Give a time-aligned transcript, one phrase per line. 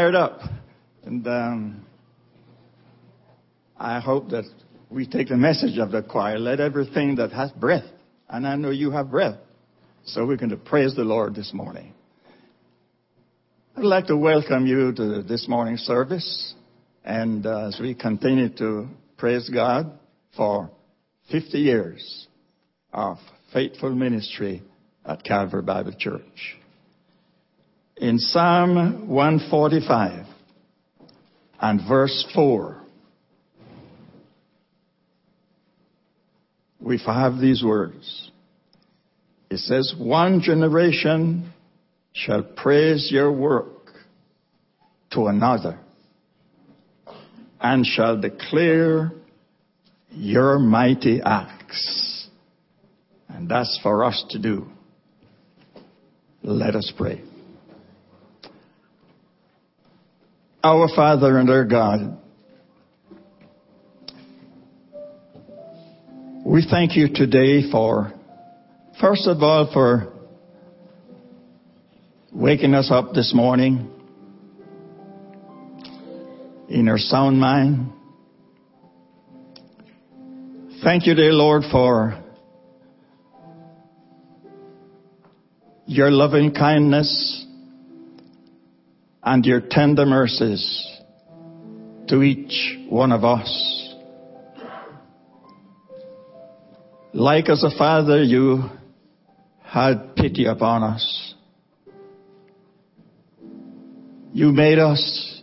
[0.00, 0.40] fired up.
[1.04, 1.86] And um,
[3.76, 4.44] I hope that
[4.88, 6.38] we take the message of the choir.
[6.38, 7.84] Let everything that has breath,
[8.26, 9.38] and I know you have breath,
[10.04, 11.92] so we're going to praise the Lord this morning.
[13.76, 16.54] I'd like to welcome you to this morning's service,
[17.04, 18.88] and uh, as we continue to
[19.18, 19.98] praise God
[20.34, 20.70] for
[21.30, 22.26] 50 years
[22.94, 23.18] of
[23.52, 24.62] faithful ministry
[25.04, 26.59] at Calvary Bible Church.
[28.00, 30.26] In Psalm 145
[31.60, 32.80] and verse 4,
[36.80, 38.30] we have these words.
[39.50, 41.52] It says, one generation
[42.14, 43.90] shall praise your work
[45.10, 45.78] to another
[47.60, 49.12] and shall declare
[50.08, 52.28] your mighty acts.
[53.28, 54.68] And that's for us to do.
[56.42, 57.24] Let us pray.
[60.62, 62.18] Our Father and our God,
[66.44, 68.12] we thank you today for,
[69.00, 70.12] first of all, for
[72.30, 73.90] waking us up this morning
[76.68, 77.92] in our sound mind.
[80.84, 82.22] Thank you, dear Lord, for
[85.86, 87.46] your loving kindness
[89.22, 90.86] and your tender mercies
[92.08, 93.94] to each one of us.
[97.12, 98.62] Like as a father, you
[99.62, 101.34] had pity upon us.
[104.32, 105.42] You made us.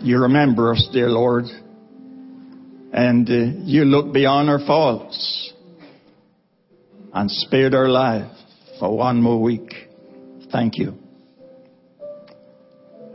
[0.00, 1.44] You remember us, dear Lord.
[2.92, 5.52] And uh, you look beyond our faults
[7.12, 8.30] and spared our life
[8.78, 9.72] for one more week.
[10.52, 11.05] Thank you.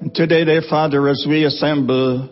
[0.01, 2.27] And today, dear Father, as we assemble,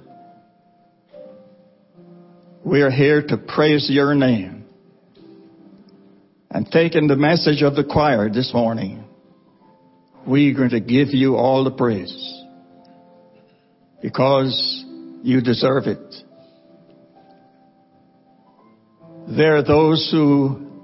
[2.66, 4.66] we are here to praise your name.
[6.50, 9.04] And taking the message of the choir this morning,
[10.26, 12.44] we're going to give you all the praise
[14.02, 14.84] because
[15.22, 16.16] you deserve it.
[19.28, 20.82] There are those who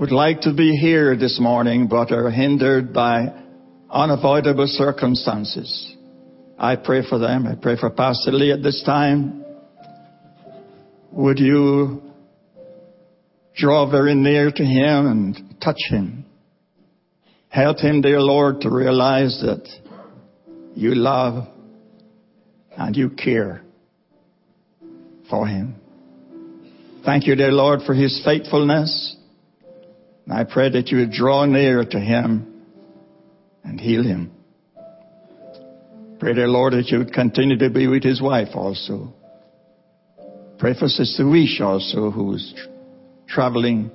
[0.00, 3.40] would like to be here this morning but are hindered by
[3.90, 5.94] unavoidable circumstances.
[6.58, 7.46] I pray for them.
[7.46, 9.44] I pray for Pastor Lee at this time.
[11.12, 12.02] Would you
[13.54, 16.24] draw very near to him and touch him?
[17.48, 19.68] Help him, dear Lord, to realize that
[20.74, 21.48] you love
[22.76, 23.62] and you care
[25.28, 25.74] for him.
[27.04, 29.16] Thank you, dear Lord, for his faithfulness.
[30.30, 32.49] I pray that you would draw near to him
[33.64, 34.32] and heal him.
[36.18, 39.14] Pray, dear Lord, that you would continue to be with his wife also.
[40.58, 42.54] Pray for Sister Wish also, who's
[43.26, 43.90] traveling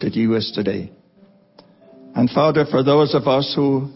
[0.00, 0.52] to the U.S.
[0.54, 0.90] today.
[2.14, 3.90] And Father, for those of us who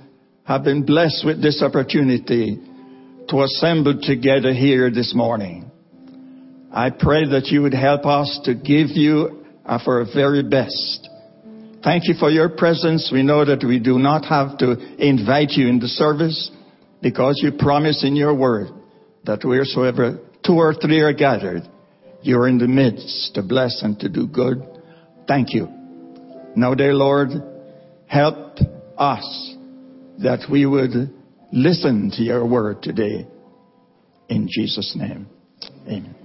[0.45, 2.59] have been blessed with this opportunity
[3.29, 5.71] to assemble together here this morning,
[6.71, 11.09] I pray that you would help us to give you our very best.
[11.83, 13.11] Thank you for your presence.
[13.13, 16.51] We know that we do not have to invite you in the service
[17.03, 18.69] because you promise in your word
[19.25, 21.63] that wheresoever two or three are gathered,
[22.23, 24.63] you're in the midst to bless and to do good.
[25.27, 25.69] Thank you.
[26.55, 27.31] Now, dear Lord,
[28.07, 28.59] help
[28.99, 29.55] us
[30.19, 30.93] that we would
[31.53, 33.27] listen to your word today.
[34.29, 35.27] In Jesus' name,
[35.87, 36.20] amen.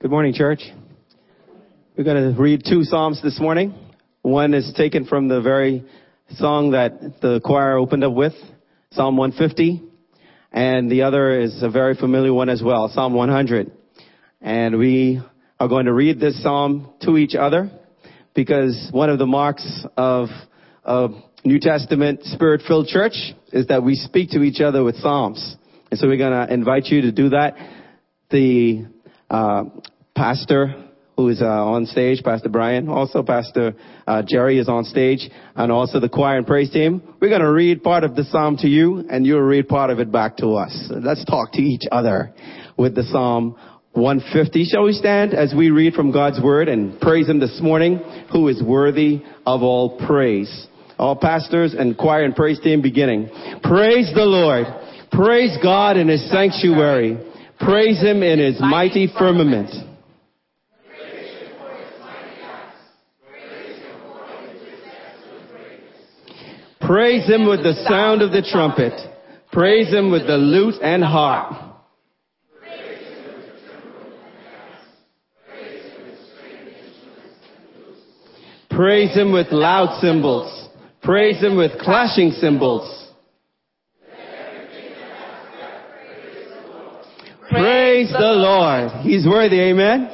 [0.00, 0.62] Good morning, church.
[1.96, 3.74] We're going to read two Psalms this morning.
[4.22, 5.84] One is taken from the very
[6.36, 8.34] song that the choir opened up with,
[8.92, 9.82] Psalm 150.
[10.52, 13.72] And the other is a very familiar one as well, Psalm 100.
[14.40, 15.20] And we
[15.58, 17.68] are going to read this psalm to each other
[18.36, 20.28] because one of the marks of
[20.84, 21.08] a
[21.42, 23.16] New Testament spirit-filled church
[23.52, 25.56] is that we speak to each other with psalms.
[25.90, 27.56] And so we're going to invite you to do that.
[28.30, 28.86] The
[29.30, 29.64] uh,
[30.14, 30.88] pastor
[31.18, 33.74] who is uh, on stage, Pastor Brian, also Pastor
[34.06, 37.02] uh, Jerry is on stage, and also the choir and praise team.
[37.20, 39.98] We're going to read part of the psalm to you, and you'll read part of
[39.98, 40.88] it back to us.
[40.90, 42.32] Let's talk to each other
[42.76, 43.56] with the psalm
[43.94, 44.64] 150.
[44.66, 47.98] Shall we stand as we read from God's word and praise him this morning,
[48.30, 50.68] who is worthy of all praise.
[51.00, 53.28] All pastors and choir and praise team beginning.
[53.64, 54.66] Praise the Lord.
[55.10, 57.27] Praise God in his sanctuary.
[57.60, 59.70] Praise him in his mighty firmament.
[66.80, 68.94] Praise him with the sound of the trumpet.
[69.52, 71.52] Praise him with the lute and harp.
[78.70, 80.68] Praise him with loud cymbals.
[81.02, 83.07] Praise him with clashing cymbals.
[87.48, 88.92] Praise the Lord.
[89.00, 90.12] He's worthy, amen.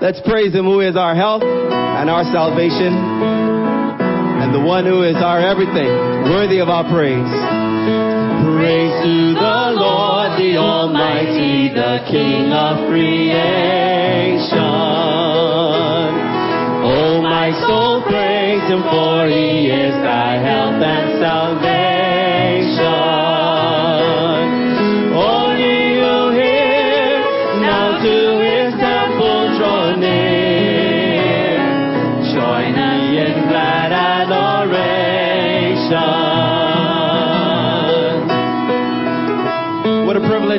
[0.00, 2.96] Let's praise him who is our health and our salvation
[4.40, 5.92] and the one who is our everything,
[6.32, 7.28] worthy of our praise.
[8.56, 14.58] Praise to the Lord, the Almighty, the King of creation.
[16.88, 21.81] Oh, my soul, praise Him, for He is thy health and salvation.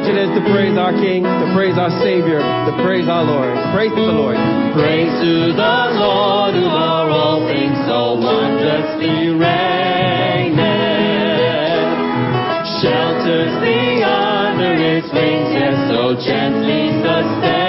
[0.02, 3.54] It is to praise our King, to praise our Savior, to praise our Lord.
[3.76, 4.38] Praise to the Lord.
[4.74, 10.58] Praise to the Lord who o'er all things so wondrously reigneth.
[12.82, 17.63] Shelters thee under his wings, yes, so gently sustained.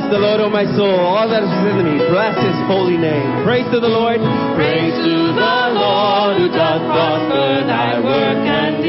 [0.00, 2.00] Bless the Lord, O my soul, all that is within me.
[2.08, 3.44] Bless his holy name.
[3.44, 4.16] Praise to the Lord.
[4.56, 8.80] Praise to the Lord who doth prosper thy work and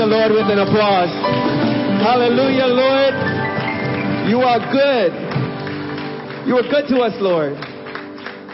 [0.00, 1.10] the Lord with an applause.
[2.00, 3.12] Hallelujah, Lord.
[4.30, 5.12] You are good.
[6.48, 7.52] You are good to us, Lord.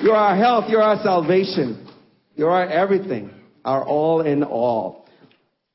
[0.02, 0.64] You are our health.
[0.68, 1.86] You are our salvation.
[2.34, 3.30] You are our everything,
[3.64, 5.08] our all in all.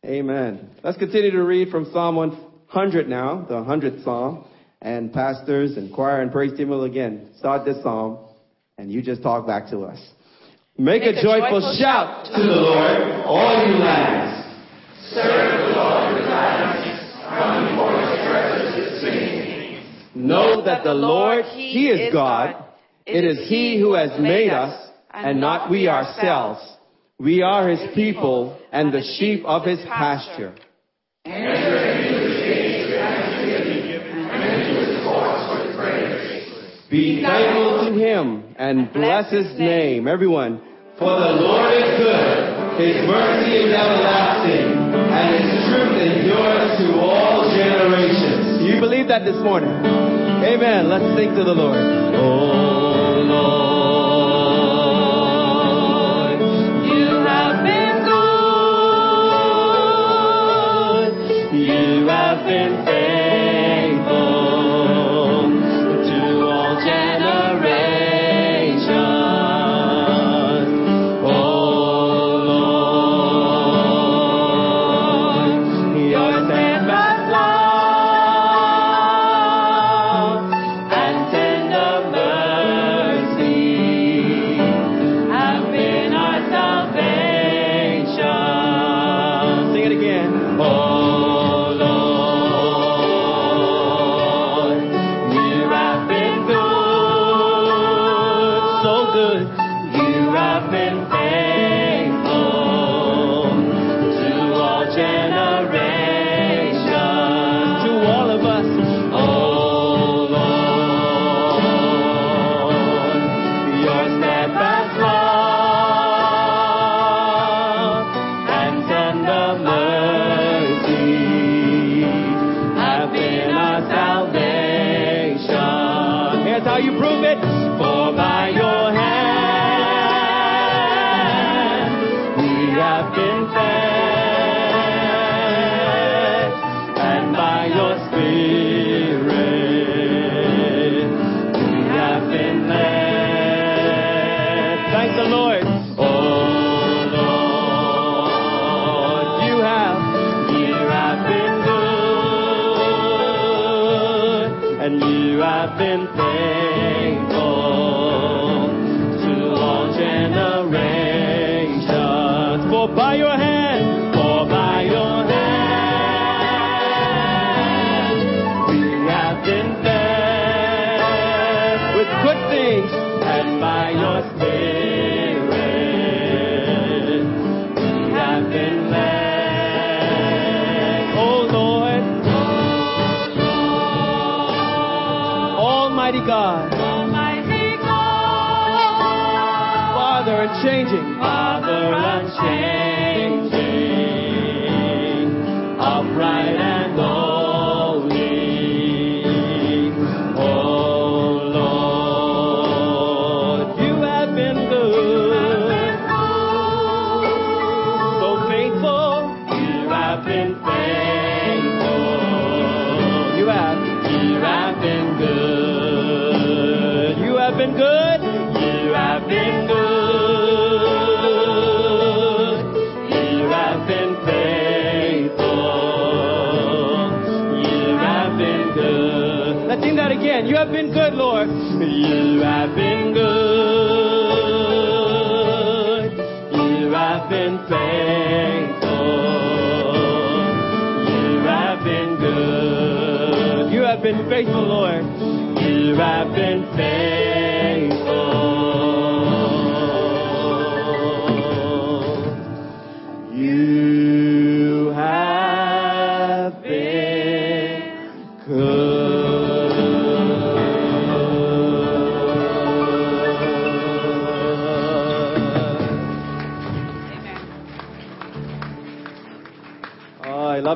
[0.06, 0.72] Amen.
[0.84, 4.44] Let's continue to read from Psalm 100 now, the 100th Psalm.
[4.82, 8.18] And pastors and choir and praise team will again start this psalm,
[8.78, 10.06] and you just talk back to us.
[10.78, 14.51] Make, a, joyful, shout to the Lord, all you lands.
[20.16, 22.56] Know that the Lord, He is God.
[23.06, 26.62] It is He who has made us, and not we ourselves.
[27.20, 30.56] We are His people and the sheep of His pasture.
[36.90, 40.08] Be thankful to Him and bless His name.
[40.08, 40.62] Everyone.
[40.98, 42.52] For the Lord is good.
[42.80, 44.81] His mercy is everlasting,
[45.12, 48.60] and His truth endures to all generations.
[48.60, 49.70] Do you believe that this morning?
[49.70, 50.90] Amen.
[50.90, 51.78] Let's sing to the Lord.
[51.78, 53.22] Oh
[56.32, 56.40] Lord,
[56.88, 58.04] you have been
[60.82, 61.12] good.
[61.60, 63.01] You have been faithful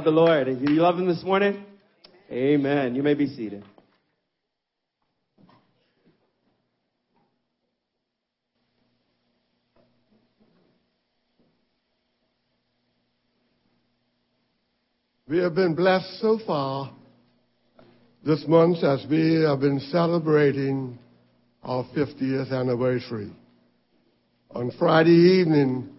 [0.05, 0.47] the Lord.
[0.47, 1.65] You love Him this morning?
[2.31, 2.95] Amen.
[2.95, 3.65] You may be seated.
[15.27, 16.93] We have been blessed so far
[18.23, 20.99] this month as we have been celebrating
[21.63, 23.31] our 50th anniversary.
[24.51, 25.94] On Friday evening,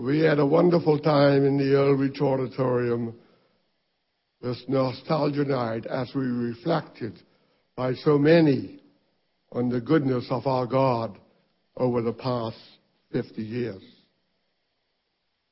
[0.00, 3.14] we had a wonderful time in the Earl Weech Auditorium
[4.40, 7.20] this nostalgia night as we reflected
[7.76, 8.80] by so many
[9.52, 11.18] on the goodness of our God
[11.76, 12.56] over the past
[13.12, 13.82] 50 years.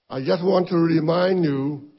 [0.09, 1.91] I just want to remind you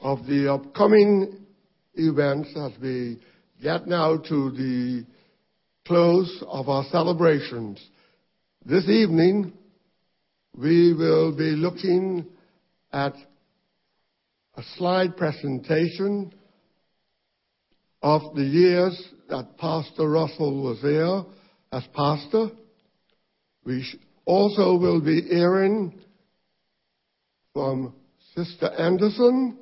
[0.00, 1.46] of the upcoming
[1.94, 3.20] events as we
[3.62, 5.06] get now to the
[5.86, 7.80] close of our celebrations.
[8.64, 9.52] This evening,
[10.58, 12.26] we will be looking
[12.92, 13.14] at
[14.56, 16.32] a slide presentation
[18.02, 21.22] of the years that Pastor Russell was there
[21.70, 22.50] as pastor.
[23.64, 23.84] We
[24.24, 26.00] also will be hearing
[27.52, 27.94] from
[28.34, 29.58] Sister Anderson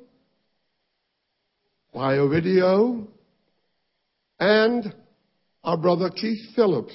[1.93, 3.07] via video
[4.39, 4.95] and
[5.63, 6.93] our brother Keith Phillips,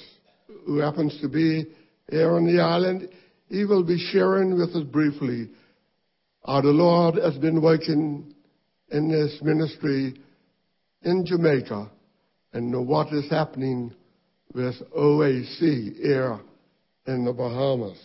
[0.66, 1.66] who happens to be
[2.10, 3.08] here on the island.
[3.52, 5.50] He will be sharing with us briefly
[6.42, 8.34] how the Lord has been working
[8.90, 10.14] in this ministry
[11.02, 11.90] in Jamaica
[12.54, 13.94] and what is happening
[14.54, 16.40] with OAC here
[17.06, 17.98] in the Bahamas.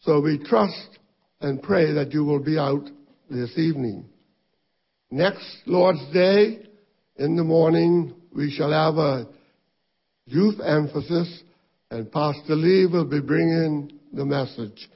[0.00, 0.98] So we trust
[1.40, 2.90] and pray that you will be out
[3.30, 4.06] this evening.
[5.12, 6.66] Next Lord's Day
[7.14, 9.28] in the morning, we shall have a
[10.26, 11.44] youth emphasis
[11.92, 14.88] and Pastor Lee will be bringing the message.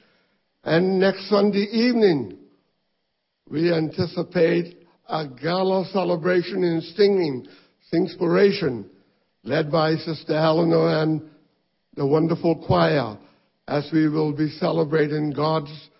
[0.62, 2.38] And next Sunday evening,
[3.48, 7.46] we anticipate a gala celebration in singing,
[7.92, 8.86] Singspiration,
[9.42, 11.22] led by Sister Eleanor and
[11.96, 13.18] the wonderful choir,
[13.68, 15.90] as we will be celebrating God's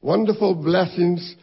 [0.00, 1.36] wonderful blessings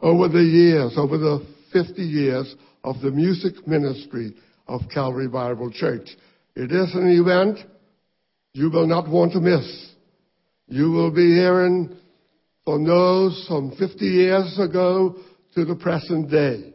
[0.00, 4.34] over the years, over the 50 years of the music ministry
[4.66, 6.08] of Calvary Bible Church.
[6.54, 7.58] It is an event
[8.52, 9.87] you will not want to miss.
[10.68, 11.96] You will be hearing
[12.64, 15.16] from those from 50 years ago
[15.54, 16.74] to the present day.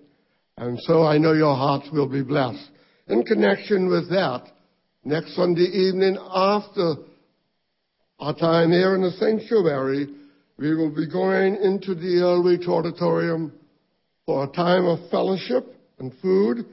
[0.58, 2.70] And so I know your hearts will be blessed.
[3.08, 4.48] In connection with that,
[5.06, 6.96] Next Sunday evening after
[8.20, 10.08] our time here in the sanctuary,
[10.58, 13.52] we will be going into the Earl Weech Auditorium
[14.26, 16.68] for a time of fellowship and food.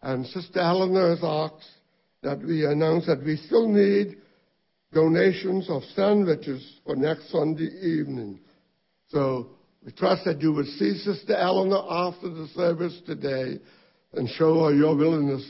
[0.00, 1.66] And Sister Eleanor has asked
[2.22, 4.18] that we announce that we still need
[4.92, 8.40] donations of sandwiches for next Sunday evening.
[9.08, 9.48] So
[9.84, 13.58] we trust that you would see Sister Eleanor after the service today
[14.12, 15.48] and show her your willingness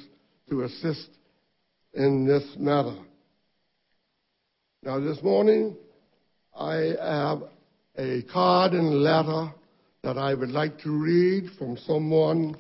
[0.50, 1.09] to assist
[1.94, 2.96] in this matter.
[4.83, 5.76] Now, this morning,
[6.59, 7.42] I have
[7.98, 9.53] a card and letter
[10.03, 12.57] that I would like to read from someone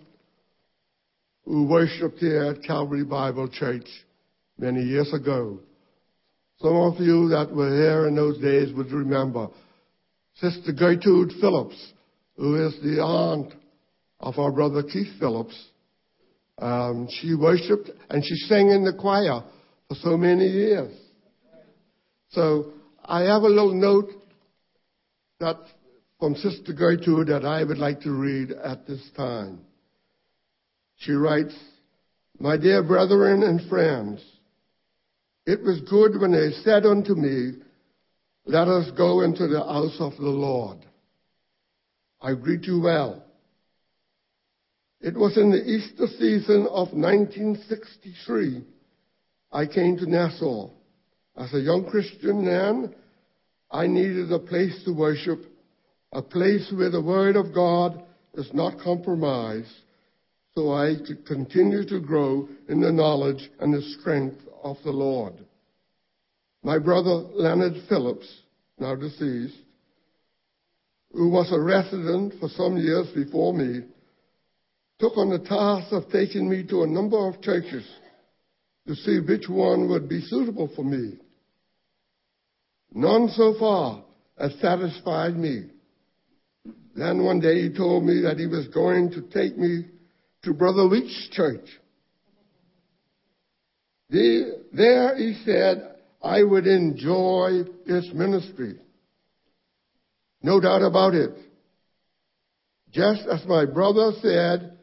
[1.44, 3.86] who worshiped here at Calvary Bible Church
[4.58, 5.60] many years ago.
[6.62, 9.48] Some of you that were here in those days would remember
[10.34, 11.92] Sister Gertrude Phillips,
[12.36, 13.54] who is the aunt
[14.20, 15.56] of our brother Keith Phillips.
[16.58, 19.42] Um, she worshiped and she sang in the choir
[19.88, 20.94] for so many years.
[22.32, 22.72] So
[23.06, 24.10] I have a little note
[25.40, 25.56] that
[26.18, 29.60] from Sister Gertrude that I would like to read at this time.
[30.98, 31.54] She writes,
[32.38, 34.22] My dear brethren and friends,
[35.46, 37.52] it was good when they said unto me,
[38.44, 40.78] Let us go into the house of the Lord.
[42.20, 43.24] I greet you well.
[45.00, 48.64] It was in the Easter season of 1963
[49.52, 50.70] I came to Nassau.
[51.36, 52.94] As a young Christian man,
[53.70, 55.44] I needed a place to worship,
[56.12, 58.02] a place where the Word of God
[58.34, 59.72] is not compromised,
[60.54, 65.34] so I could continue to grow in the knowledge and the strength of the Lord.
[66.62, 68.28] My brother Leonard Phillips,
[68.78, 69.56] now deceased,
[71.12, 73.80] who was a resident for some years before me,
[74.98, 77.84] took on the task of taking me to a number of churches
[78.86, 81.18] to see which one would be suitable for me.
[82.92, 84.04] None so far
[84.38, 85.70] has satisfied me.
[86.94, 89.86] Then one day he told me that he was going to take me
[90.42, 91.66] to Brother Weech's church.
[94.10, 98.78] There, he said, I would enjoy this ministry.
[100.42, 101.30] No doubt about it.
[102.90, 104.78] Just as my brother said,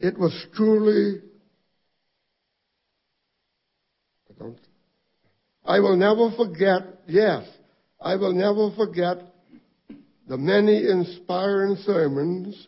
[0.00, 1.20] it was truly,
[4.40, 7.46] I I will never forget, yes,
[8.00, 9.18] I will never forget
[10.26, 12.66] the many inspiring sermons,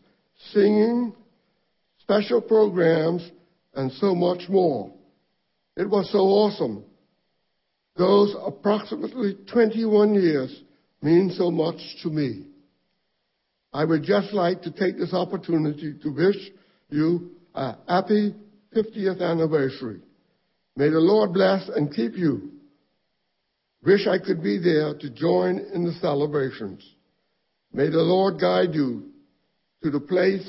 [0.53, 1.15] singing,
[2.01, 3.31] special programs,
[3.75, 4.96] and so much more.
[5.77, 6.85] It was so awesome.
[7.97, 10.63] Those approximately 21 years
[11.03, 12.47] mean so much to me.
[13.73, 16.37] I would just like to take this opportunity to wish
[16.89, 18.35] you a happy
[18.75, 20.01] 50th anniversary.
[20.77, 22.53] May the Lord bless and keep you.
[23.85, 26.83] Wish I could be there to join in the celebrations.
[27.73, 29.11] May the Lord guide you
[29.83, 30.47] to the place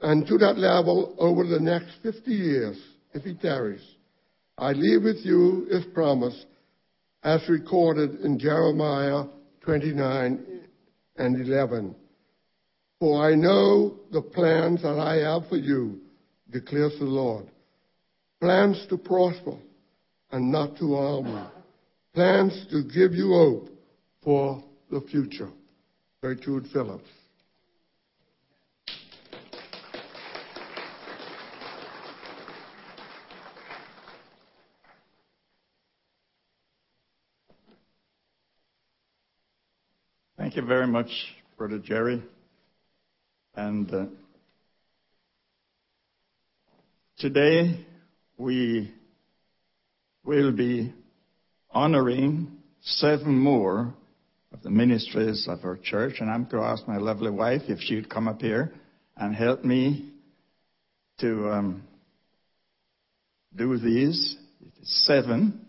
[0.00, 2.78] and to that level over the next 50 years,
[3.14, 3.82] if He tarries.
[4.58, 6.46] I leave with you His promise
[7.22, 9.24] as recorded in Jeremiah
[9.60, 10.44] 29
[11.16, 11.94] and 11.
[12.98, 16.00] For I know the plans that I have for you,
[16.50, 17.46] declares the Lord.
[18.40, 19.56] Plans to prosper
[20.32, 21.42] and not to harm you.
[22.14, 23.68] Plans to give you hope
[24.24, 25.50] for the future.
[26.22, 27.08] Gertrude Phillips.
[40.48, 41.10] Thank you very much,
[41.58, 42.22] Brother Jerry.
[43.54, 44.06] And uh,
[47.18, 47.84] today
[48.38, 48.90] we
[50.24, 50.94] will be
[51.70, 53.92] honoring seven more
[54.50, 56.14] of the ministries of our church.
[56.20, 58.72] And I'm going to ask my lovely wife if she'd come up here
[59.18, 60.14] and help me
[61.20, 61.82] to um,
[63.54, 64.34] do these.
[64.82, 65.60] Seven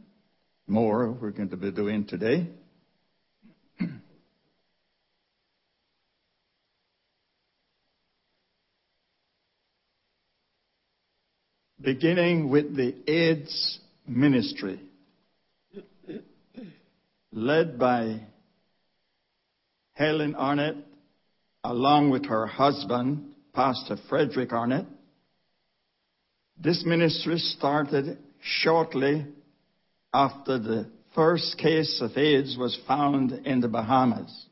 [0.68, 2.48] more we're going to be doing today.
[11.82, 14.80] Beginning with the AIDS ministry,
[17.32, 18.22] led by
[19.94, 20.76] Helen Arnett,
[21.64, 24.86] along with her husband, Pastor Frederick Arnett.
[26.62, 29.26] This ministry started shortly
[30.14, 34.46] after the first case of AIDS was found in the Bahamas.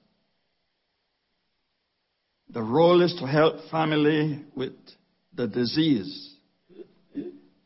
[2.50, 4.74] The role is to help family with
[5.36, 6.37] the disease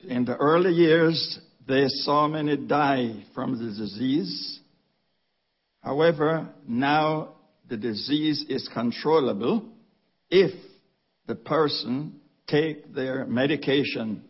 [0.07, 4.59] In the early years, they saw many die from the disease.
[5.81, 7.35] However, now
[7.69, 9.63] the disease is controllable
[10.29, 10.53] if
[11.27, 14.23] the person take their medication.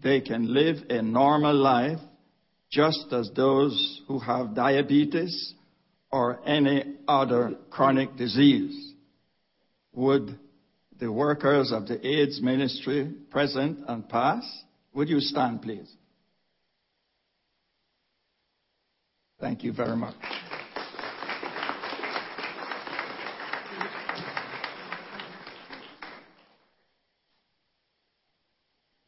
[0.00, 1.98] They can live a normal life
[2.70, 5.54] just as those who have diabetes
[6.10, 8.94] or any other chronic disease.
[9.92, 10.38] Would
[10.98, 14.46] the workers of the AIDS ministry present and past,
[14.96, 15.92] would you stand please?
[19.38, 20.14] Thank you very much.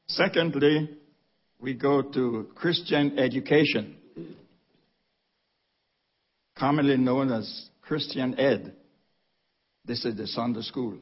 [0.09, 0.91] Secondly,
[1.59, 3.97] we go to Christian education,
[6.59, 8.75] commonly known as Christian Ed.
[9.87, 10.99] This is the Sunday school.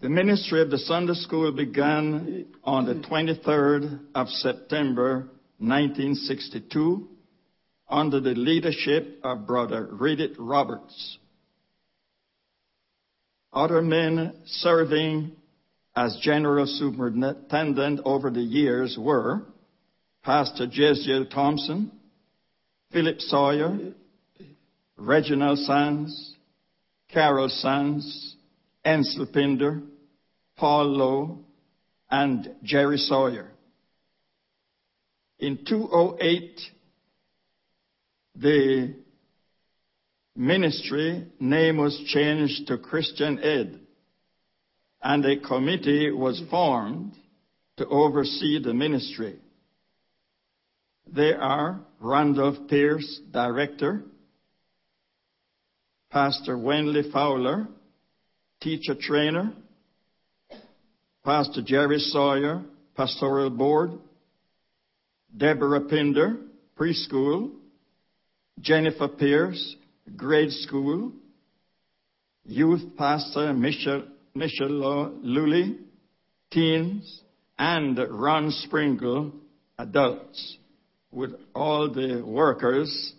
[0.00, 7.06] The ministry of the Sunday school began on the 23rd of September 1962
[7.86, 11.18] under the leadership of Brother Riddick Roberts.
[13.52, 15.32] Other men serving
[15.94, 19.42] as general superintendent over the years were
[20.24, 21.92] Pastor Jesiel Thompson,
[22.90, 23.92] Philip Sawyer,
[24.96, 26.36] Reginald Sands,
[27.12, 28.36] Carol Sands,
[28.82, 29.82] Ansel Pinder,
[30.60, 31.38] Paul Lowe,
[32.10, 33.50] and Jerry Sawyer.
[35.38, 36.60] In 2008,
[38.36, 38.94] the
[40.36, 43.80] ministry name was changed to Christian Ed
[45.02, 47.14] and a committee was formed
[47.78, 49.38] to oversee the ministry.
[51.10, 54.02] They are Randolph Pierce, director,
[56.10, 57.66] Pastor Wenley Fowler,
[58.60, 59.54] teacher trainer,
[61.24, 62.62] Pastor Jerry Sawyer,
[62.96, 63.92] pastoral board,
[65.36, 66.38] Deborah Pinder,
[66.78, 67.52] preschool,
[68.60, 69.76] Jennifer Pierce,
[70.16, 71.12] grade school,
[72.44, 74.04] youth pastor Michelle
[74.34, 75.78] Michelle Lully,
[76.50, 77.22] teens,
[77.58, 79.32] and Ron Sprinkle,
[79.78, 80.56] adults.
[81.12, 83.12] Would all the workers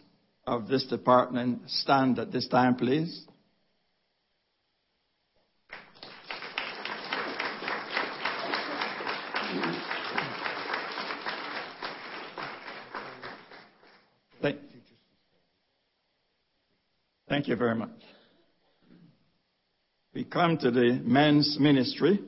[0.48, 3.26] of this department stand at this time, please?
[14.42, 14.58] Thank,
[17.32, 17.90] thank you very much.
[20.14, 22.20] We come to the men's ministry.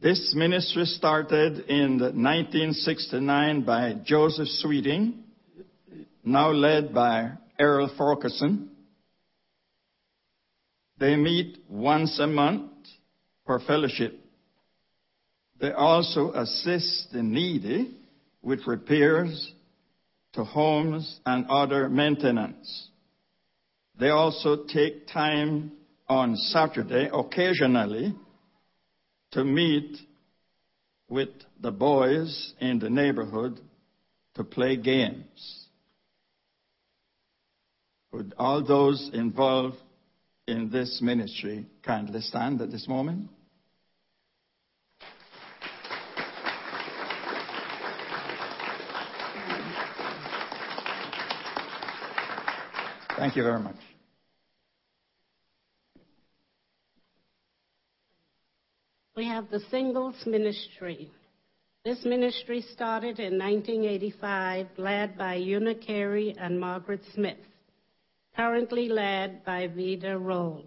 [0.00, 5.24] This ministry started in 1969 by Joseph Sweeting,
[6.24, 8.68] now led by Errol Forkerson.
[10.98, 12.72] They meet once a month
[13.44, 14.18] for fellowship.
[15.60, 17.94] They also assist the needy
[18.40, 19.52] with repairs
[20.36, 22.90] to homes and other maintenance.
[23.98, 25.72] They also take time
[26.08, 28.14] on Saturday occasionally
[29.32, 29.96] to meet
[31.08, 33.60] with the boys in the neighborhood
[34.34, 35.66] to play games.
[38.12, 39.76] Would all those involved
[40.46, 43.30] in this ministry kindly stand at this moment?
[53.16, 53.76] Thank you very much.
[59.16, 61.10] We have the Singles Ministry.
[61.82, 67.38] This ministry started in 1985, led by Una Carey and Margaret Smith,
[68.36, 70.66] currently led by Vida Roll.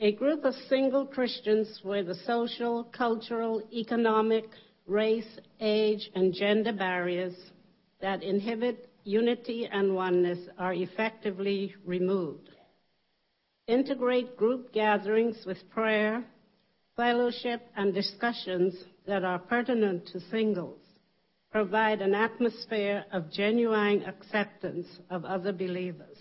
[0.00, 4.46] A group of single Christians where the social, cultural, economic,
[4.88, 7.34] race, age, and gender barriers
[8.00, 12.50] that inhibit unity and oneness are effectively removed.
[13.66, 16.22] Integrate group gatherings with prayer,
[16.94, 18.74] fellowship, and discussions
[19.06, 20.80] that are pertinent to singles.
[21.50, 26.18] Provide an atmosphere of genuine acceptance of other believers.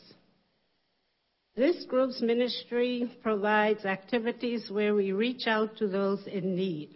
[1.58, 6.96] This group's ministry provides activities where we reach out to those in need.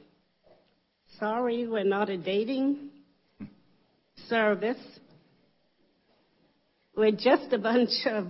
[1.20, 2.92] Sorry, we're not a dating
[4.30, 4.78] service.
[6.96, 8.28] We're just a bunch of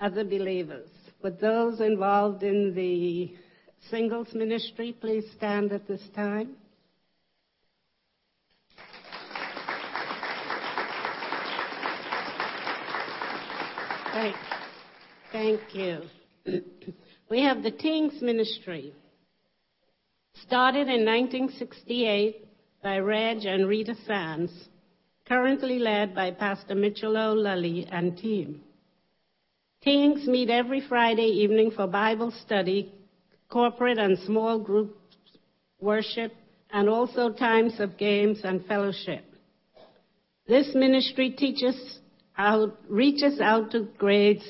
[0.00, 0.88] other believers.
[1.20, 3.34] But those involved in the
[3.90, 6.56] singles ministry, please stand at this time.
[15.32, 16.02] Thank you.
[17.30, 18.92] We have the teens ministry.
[20.46, 22.46] Started in 1968
[22.82, 24.52] by Reg and Rita Sands,
[25.26, 28.60] currently led by Pastor Mitchell O'Lully and team.
[29.82, 32.92] Teens meet every Friday evening for Bible study,
[33.48, 34.96] corporate and small group
[35.80, 36.32] worship,
[36.70, 39.24] and also times of games and fellowship.
[40.46, 41.98] This ministry teaches
[42.38, 44.44] out, reaches out to grades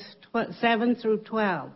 [0.59, 1.71] 7 through 12.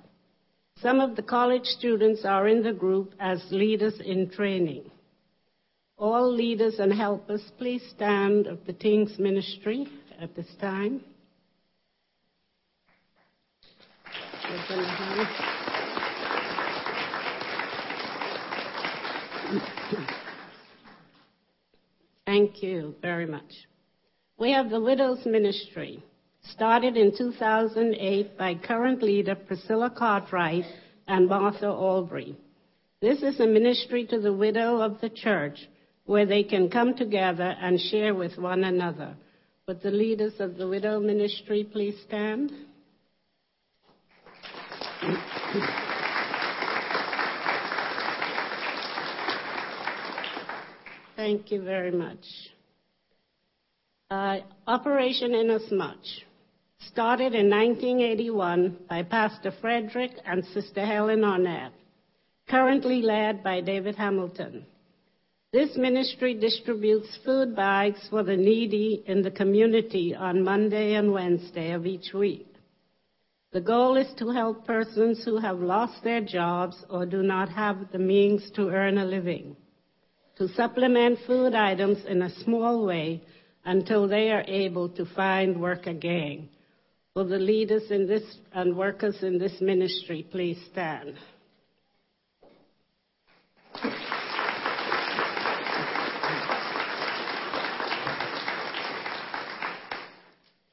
[0.81, 4.91] Some of the college students are in the group as leaders in training.
[5.99, 9.87] All leaders and helpers, please stand of the Teens Ministry
[10.21, 11.01] at this time.
[22.27, 23.67] Thank you very much.
[24.37, 26.03] We have the Widows Ministry,
[26.43, 30.65] started in 2008 by current leader Priscilla Cartwright
[31.07, 32.37] and Martha Albury.
[33.01, 35.67] This is a ministry to the widow of the church
[36.07, 39.15] where they can come together and share with one another.
[39.67, 42.51] Would the leaders of the widow ministry please stand?
[51.17, 52.25] Thank you very much.
[54.09, 55.97] Uh, Operation Inasmuch
[56.79, 61.73] started in 1981 by Pastor Frederick and Sister Helen Arnett,
[62.47, 64.65] currently led by David Hamilton.
[65.53, 71.71] This ministry distributes food bags for the needy in the community on Monday and Wednesday
[71.71, 72.53] of each week.
[73.53, 77.93] The goal is to help persons who have lost their jobs or do not have
[77.93, 79.55] the means to earn a living,
[80.37, 83.23] to supplement food items in a small way
[83.63, 86.49] until they are able to find work again.
[87.15, 91.15] Will the leaders in this and workers in this ministry please stand?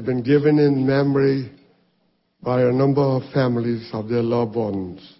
[0.00, 1.52] They've been given in memory
[2.42, 5.16] by a number of families of their loved ones.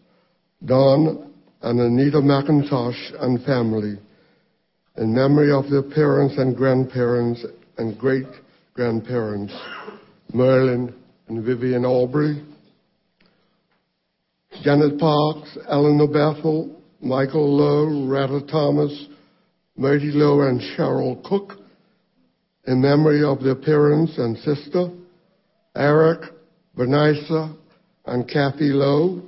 [0.64, 3.98] Don and Anita McIntosh and family,
[4.96, 7.44] in memory of their parents and grandparents
[7.76, 8.26] and great
[8.72, 9.52] grandparents,
[10.32, 10.94] Merlin
[11.28, 12.42] and Vivian Aubrey.
[14.62, 19.08] Janet Parks, Eleanor Bethel, Michael Lowe, Retta Thomas,
[19.76, 21.59] Merty Lowe, and Cheryl Cook,
[22.66, 24.90] in memory of their parents and sister,
[25.74, 26.30] Eric,
[26.76, 27.54] Vanessa,
[28.06, 29.22] and Kathy Lowe,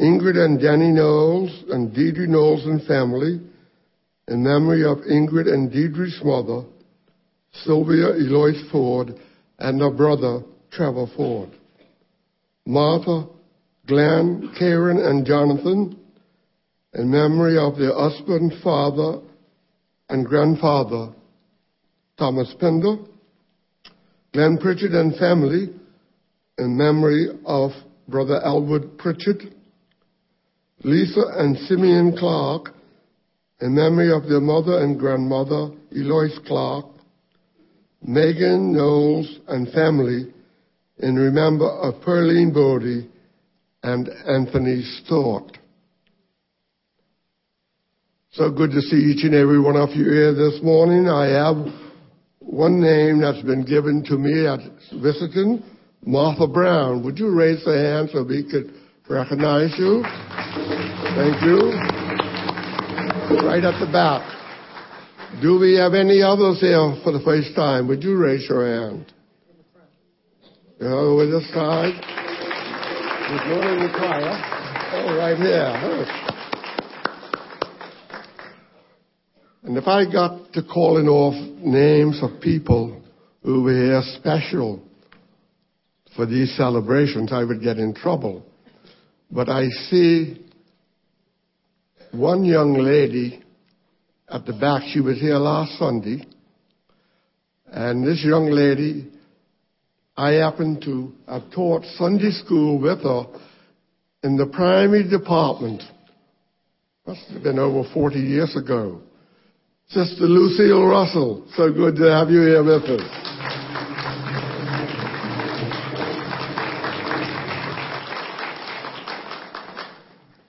[0.00, 3.40] Ingrid and Danny Knowles and Deidre Knowles and family,
[4.28, 6.66] in memory of Ingrid and Deidre's mother,
[7.64, 9.14] Sylvia Eloise Ford,
[9.58, 11.50] and her brother, Trevor Ford.
[12.66, 13.26] Martha,
[13.86, 15.98] Glenn, Karen, and Jonathan,
[16.94, 19.20] in memory of their husband, father,
[20.08, 21.12] and grandfather,
[22.18, 22.96] Thomas Pender.
[24.32, 25.68] Glenn Pritchard and family,
[26.58, 27.70] in memory of
[28.08, 29.54] Brother Elwood Pritchard.
[30.84, 32.74] Lisa and Simeon Clark,
[33.60, 36.86] in memory of their mother and grandmother, Eloise Clark.
[38.02, 40.32] Megan Knowles and family,
[40.98, 43.08] in remember of Pearline Bodie
[43.82, 45.58] and Anthony Stewart.
[48.32, 51.08] So good to see each and every one of you here this morning.
[51.08, 51.85] I have
[52.46, 54.60] one name that's been given to me at
[55.02, 55.62] visiting,
[56.04, 57.02] Martha Brown.
[57.04, 58.72] Would you raise your hand so we could
[59.10, 60.02] recognize you?
[60.02, 61.74] Thank you.
[63.44, 64.22] Right at the back.
[65.42, 67.88] Do we have any others here for the first time?
[67.88, 69.12] Would you raise your hand?
[70.80, 71.94] You know, with this side.
[73.28, 74.56] Good morning, Nikaya.
[74.94, 76.35] Oh, right here.
[79.66, 83.02] And if I got to calling off names of people
[83.42, 84.80] who were here special
[86.14, 88.46] for these celebrations, I would get in trouble.
[89.28, 90.46] But I see
[92.12, 93.42] one young lady
[94.28, 94.82] at the back.
[94.92, 96.24] She was here last Sunday.
[97.66, 99.10] And this young lady,
[100.16, 103.24] I happened to have taught Sunday school with her
[104.22, 105.82] in the primary department.
[107.04, 109.00] Must have been over 40 years ago.
[109.88, 113.00] Sister Lucille Russell, so good to have you here with us.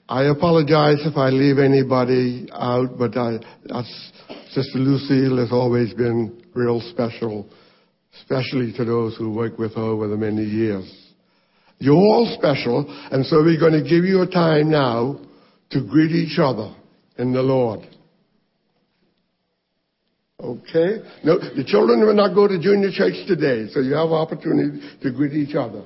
[0.09, 3.37] I apologize if I leave anybody out, but I,
[4.49, 7.47] Sister Lucille has always been real special,
[8.19, 11.13] especially to those who work with her over the many years.
[11.77, 15.19] You're all special, and so we're going to give you a time now
[15.69, 16.73] to greet each other
[17.19, 17.87] in the Lord.
[20.39, 21.01] Okay?
[21.23, 25.11] No, the children will not go to junior church today, so you have opportunity to
[25.11, 25.83] greet each other.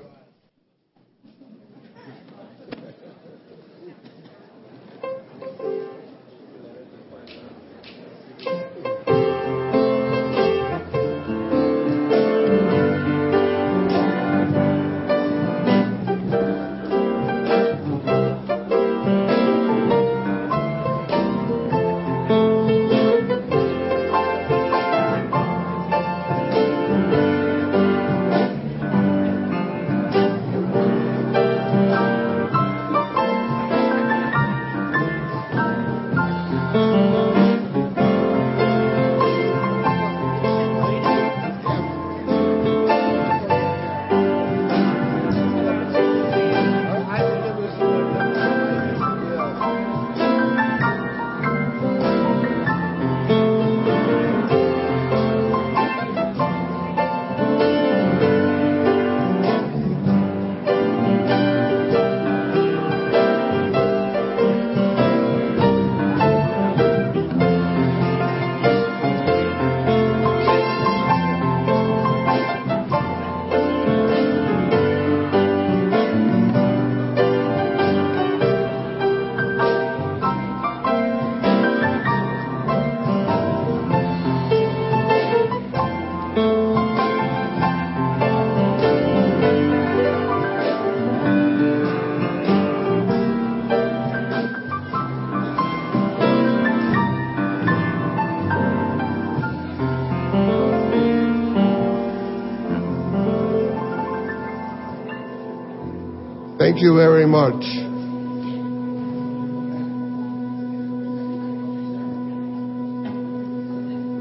[107.22, 107.62] very much.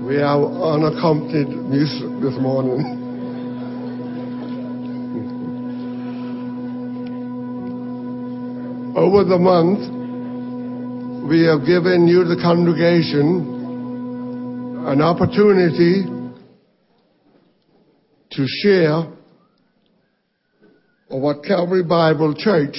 [0.07, 2.99] We have unaccompanied music this morning.
[8.97, 9.81] Over the month,
[11.31, 13.47] we have given you, the congregation,
[14.87, 16.05] an opportunity
[18.33, 19.20] to share
[21.19, 22.77] what Calvary Bible Church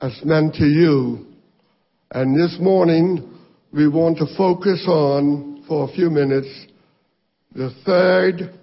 [0.00, 1.26] has meant to you.
[2.10, 3.38] And this morning,
[3.72, 6.48] we want to focus on, for a few minutes,
[7.54, 8.54] the third,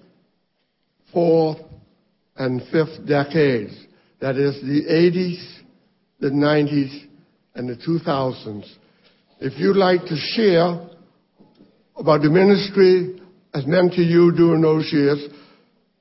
[1.14, 1.60] fourth,
[2.36, 3.74] and fifth decades.
[4.22, 5.62] That is the 80s,
[6.20, 7.06] the 90s,
[7.54, 8.66] and the 2000s.
[9.40, 10.90] If you'd like to share
[11.96, 13.22] about the ministry
[13.54, 15.20] as meant to you during those years,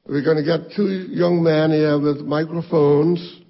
[0.09, 3.41] we're going to get two young men here with microphones.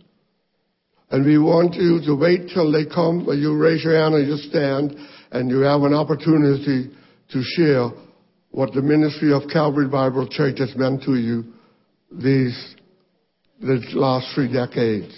[1.11, 4.21] And we want you to wait till they come, or you raise your hand or
[4.21, 4.97] you stand,
[5.31, 6.91] and you have an opportunity
[7.31, 7.91] to share
[8.51, 11.45] what the ministry of Calvary Bible Church has meant to you
[12.11, 12.75] these,
[13.61, 15.15] these last three decades.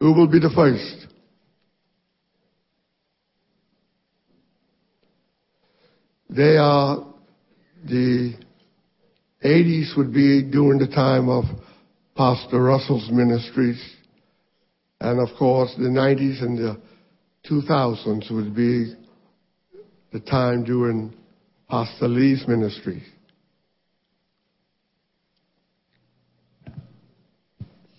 [0.00, 1.06] Who will be the first?
[6.28, 7.06] They are
[7.84, 8.34] the
[9.44, 11.44] 80s would be during the time of
[12.16, 13.82] Pastor Russell's ministries.
[15.00, 16.80] And of course, the 90s and the
[17.48, 18.94] 2000s would be
[20.12, 21.12] the time during
[21.68, 23.02] Pastor Lee's ministry.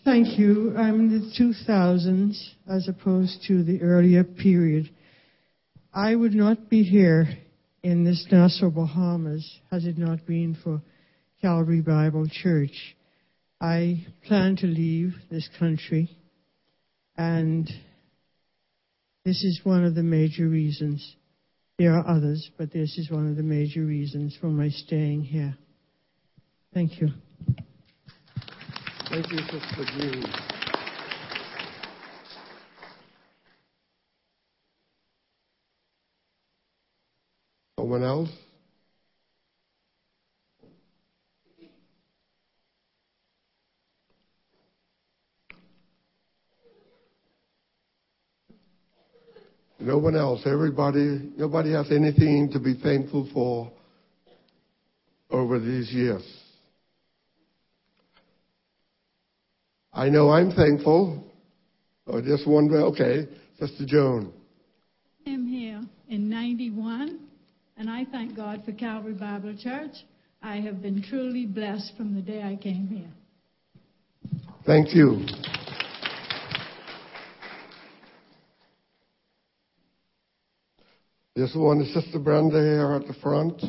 [0.03, 0.75] Thank you.
[0.77, 4.89] I'm in the 2000s as opposed to the earlier period.
[5.93, 7.27] I would not be here
[7.83, 10.81] in this Nassau, Bahamas, has it not been for
[11.45, 12.95] Calvary Bible Church.
[13.61, 16.09] I plan to leave this country,
[17.17, 17.69] and
[19.23, 21.15] this is one of the major reasons.
[21.77, 25.55] There are others, but this is one of the major reasons for my staying here.
[26.73, 27.09] Thank you.
[29.11, 30.23] Thank you, Sister Jean.
[37.77, 38.44] Someone else?
[49.85, 50.41] No one else.
[50.47, 53.71] Everybody, nobody has anything to be thankful for
[55.29, 56.23] over these years.
[59.93, 61.23] I know I'm thankful.
[62.07, 63.27] Oh, just one, okay,
[63.59, 64.33] Sister Joan.
[65.27, 67.19] I'm here in 91,
[67.77, 69.93] and I thank God for Calvary Bible Church.
[70.41, 73.11] I have been truly blessed from the day I came here.
[74.65, 75.27] Thank you.
[81.35, 83.61] This one is Sister Brenda here at the front.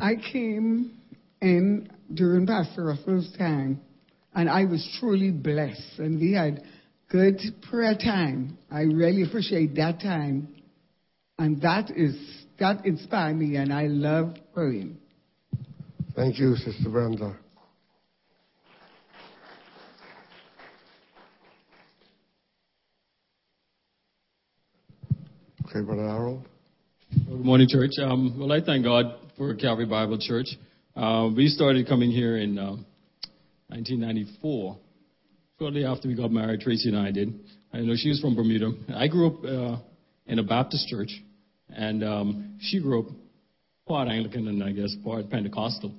[0.00, 0.92] I came
[1.40, 3.80] in during Pastor Russell's time,
[4.32, 5.98] and I was truly blessed.
[5.98, 6.62] And we had
[7.10, 8.56] good prayer time.
[8.70, 10.54] I really appreciate that time,
[11.40, 12.14] and that is
[12.60, 14.98] that inspired me, and I love praying.
[16.14, 17.41] Thank you, Sister Brenda.
[25.74, 26.46] Okay, Brother Harold.
[27.14, 27.92] Good morning, church.
[27.98, 29.06] Um, well, I thank God
[29.38, 30.48] for Calvary Bible Church.
[30.94, 32.72] Uh, we started coming here in uh,
[33.68, 34.76] 1994,
[35.58, 36.60] shortly after we got married.
[36.60, 37.32] Tracy and I did.
[37.72, 38.72] I know she was from Bermuda.
[38.94, 39.82] I grew up uh,
[40.26, 41.10] in a Baptist church,
[41.70, 43.06] and um, she grew up
[43.88, 45.94] part Anglican and I guess part Pentecostal.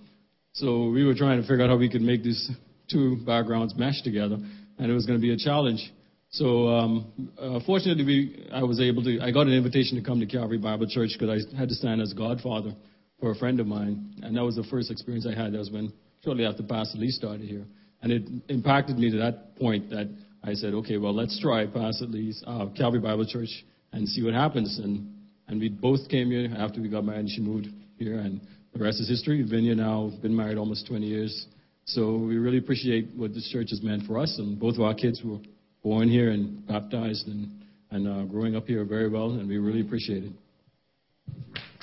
[0.52, 2.48] So we were trying to figure out how we could make these
[2.92, 4.38] two backgrounds mesh together,
[4.78, 5.92] and it was going to be a challenge.
[6.34, 9.20] So um, uh, fortunately, we, I was able to.
[9.22, 12.02] I got an invitation to come to Calvary Bible Church because I had to stand
[12.02, 12.74] as godfather
[13.20, 15.54] for a friend of mine, and that was the first experience I had.
[15.54, 17.66] That was when shortly after Pastor Lee started here,
[18.02, 20.10] and it impacted me to that point that
[20.44, 24.34] I said, okay, well, let's try Pastor Lee's uh, Calvary Bible Church and see what
[24.34, 24.80] happens.
[24.80, 25.14] And
[25.48, 27.68] and we both came here after we got married, and she moved
[28.00, 28.42] here, and
[28.74, 29.46] the rest is history.
[29.46, 31.46] Here now, been married almost 20 years.
[31.86, 34.96] So we really appreciate what this church has meant for us, and both of our
[34.96, 35.38] kids were
[35.84, 39.82] born here and baptized and and uh, growing up here very well, and we really
[39.82, 40.32] appreciate it.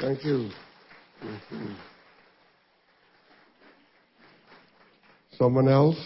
[0.01, 0.51] Thank you.
[5.39, 5.97] Someone else?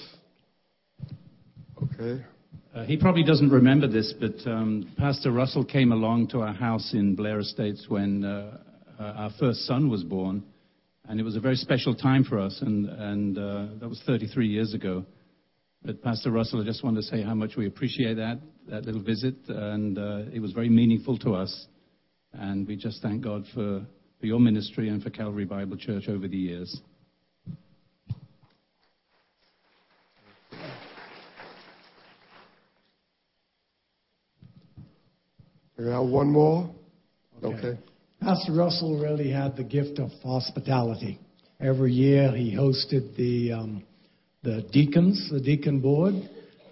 [1.82, 2.22] Okay.
[2.74, 6.92] Uh, he probably doesn't remember this, but um, Pastor Russell came along to our house
[6.92, 8.59] in Blair Estates when uh,
[8.99, 10.42] uh, our first son was born,
[11.09, 14.49] and it was a very special time for us, and, and uh, that was 33
[14.49, 15.05] years ago.
[15.85, 19.03] But Pastor Russell, I just want to say how much we appreciate that, that little
[19.03, 21.66] visit, and uh, it was very meaningful to us.
[22.32, 23.85] And we just thank God for,
[24.18, 26.80] for your ministry and for Calvary Bible Church over the years.
[35.76, 36.74] We have one more?
[37.43, 37.57] Okay.
[37.57, 37.78] Okay.
[38.22, 41.20] Pastor Russell really had the gift of hospitality.
[41.61, 43.85] Every year he hosted the um,
[44.45, 46.14] the deacons, the deacon board,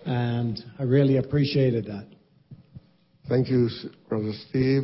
[0.04, 2.06] and I really appreciated that.
[3.28, 3.68] Thank you,
[4.08, 4.82] Brother Steve.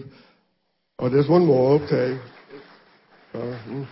[0.99, 1.81] Oh, there's one more.
[1.83, 2.19] Okay.
[3.35, 3.83] Uh, hmm.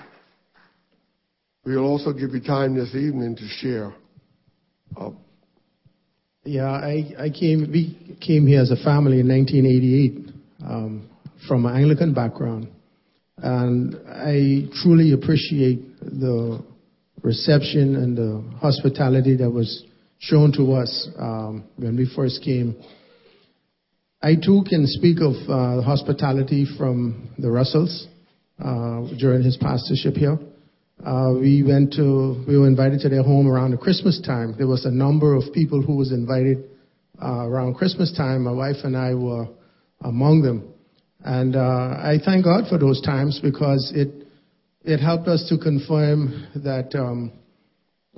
[1.65, 3.93] We'll also give you time this evening to share.
[4.97, 5.11] Uh,
[6.45, 10.35] Yeah, I, I came, we came here as a family in 1988
[10.65, 11.09] um,
[11.47, 12.69] from an Anglican background.
[13.39, 16.65] And I truly appreciate the
[17.23, 19.85] reception and the hospitality that was
[20.19, 22.77] shown to us um, when we first came.
[24.23, 28.07] I too can speak of uh, hospitality from the Russells
[28.59, 30.39] uh, during his pastorship here.
[31.05, 34.55] Uh, we went to, we were invited to their home around the Christmas time.
[34.57, 36.65] There was a number of people who was invited
[37.23, 38.45] uh, around Christmas time.
[38.45, 39.47] My wife and I were
[40.03, 40.73] among them.
[41.23, 44.26] And uh, I thank God for those times because it,
[44.87, 47.33] it helped us to confirm that, um,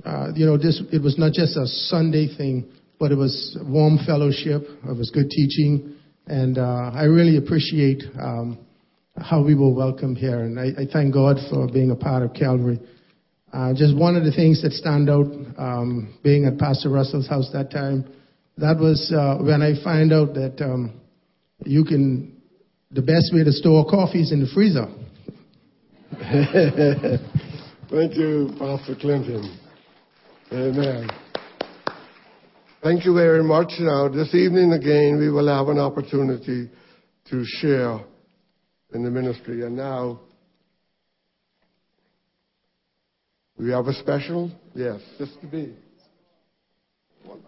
[0.05, 3.97] uh, you know, this, it was not just a Sunday thing, but it was warm
[4.05, 4.61] fellowship.
[4.87, 5.95] It was good teaching.
[6.27, 8.59] And uh, I really appreciate um,
[9.17, 10.41] how we were welcomed here.
[10.41, 12.79] And I, I thank God for being a part of Calvary.
[13.51, 15.25] Uh, just one of the things that stand out,
[15.57, 18.05] um, being at Pastor Russell's house that time,
[18.57, 21.01] that was uh, when I find out that um,
[21.65, 22.39] you can,
[22.91, 24.85] the best way to store coffee is in the freezer.
[27.89, 29.57] Thank you, Pastor Clinton.
[30.51, 31.09] Amen.
[32.83, 33.71] Thank you very much.
[33.79, 36.69] Now, this evening again, we will have an opportunity
[37.29, 38.01] to share
[38.93, 39.65] in the ministry.
[39.65, 40.19] And now,
[43.57, 44.51] we have a special?
[44.75, 45.73] Yes, Sister B.
[47.23, 47.39] One,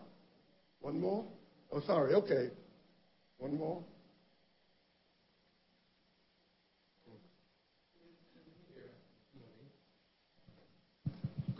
[0.79, 1.25] one more?
[1.73, 2.13] Oh, sorry.
[2.13, 2.51] Okay.
[3.37, 3.83] One more?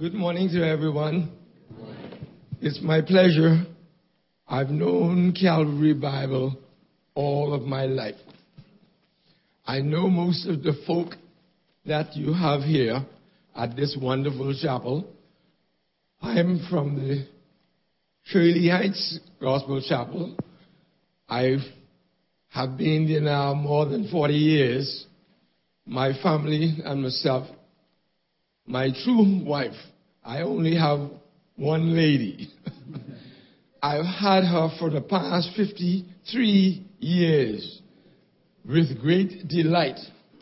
[0.01, 1.31] Good morning to everyone.
[2.59, 3.67] It's my pleasure.
[4.47, 6.57] I've known Calvary Bible
[7.13, 8.15] all of my life.
[9.63, 11.13] I know most of the folk
[11.85, 13.05] that you have here
[13.55, 15.05] at this wonderful chapel.
[16.19, 17.27] I'm from the
[18.23, 20.35] Shirley Heights Gospel Chapel.
[21.29, 21.57] I
[22.49, 25.05] have been there now more than 40 years.
[25.85, 27.45] My family and myself
[28.65, 29.75] my true wife.
[30.23, 31.09] I only have
[31.55, 32.49] one lady.
[33.83, 37.81] I've had her for the past 53 years
[38.63, 39.97] with great delight.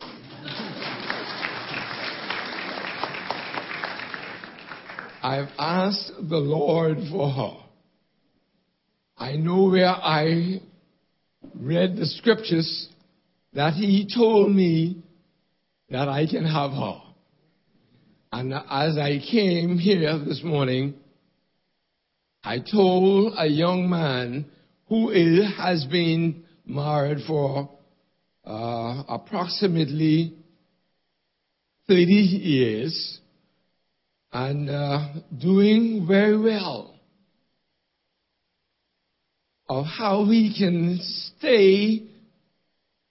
[5.22, 7.56] I've asked the Lord for her.
[9.16, 10.60] I know where I
[11.54, 12.88] read the scriptures
[13.54, 15.02] that He told me
[15.88, 16.99] that I can have her.
[18.32, 20.94] And as I came here this morning,
[22.44, 24.46] I told a young man
[24.88, 27.68] who is, has been married for
[28.44, 30.34] uh, approximately
[31.88, 33.20] 30 years
[34.32, 35.08] and uh,
[35.40, 36.94] doing very well
[39.68, 41.00] of how we can
[41.36, 42.04] stay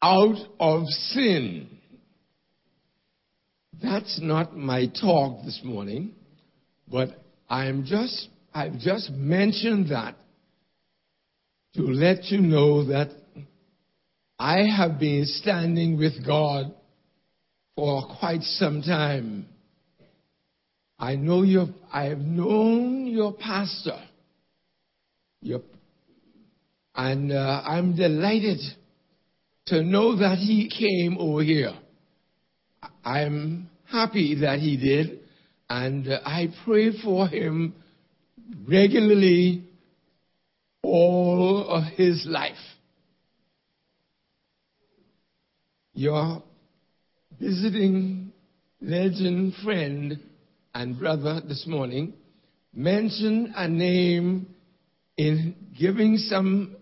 [0.02, 1.79] out of sin.
[3.82, 6.14] That's not my talk this morning,
[6.92, 7.10] but
[7.50, 10.16] I'm just, I've just mentioned that
[11.76, 13.10] to let you know that
[14.38, 16.74] I have been standing with God
[17.76, 19.48] for quite some time.
[20.98, 23.98] I know your, I have known your pastor,
[25.42, 25.62] your,
[26.96, 28.60] and uh, I'm delighted
[29.68, 31.74] to know that he came over here.
[33.10, 35.22] I'm happy that he did,
[35.68, 37.74] and I pray for him
[38.68, 39.64] regularly
[40.84, 42.54] all of his life.
[45.96, 46.44] Your
[47.40, 48.32] visiting
[48.80, 50.20] legend friend
[50.76, 52.14] and brother this morning
[52.76, 54.54] mentioned a name
[55.18, 56.76] in giving some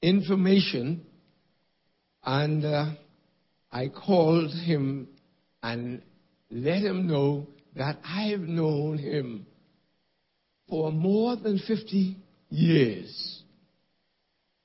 [0.00, 1.04] information,
[2.22, 2.92] and uh,
[3.72, 5.08] I called him
[5.62, 6.02] and
[6.50, 7.46] let him know
[7.76, 9.46] that I've known him
[10.68, 12.16] for more than 50
[12.50, 13.42] years.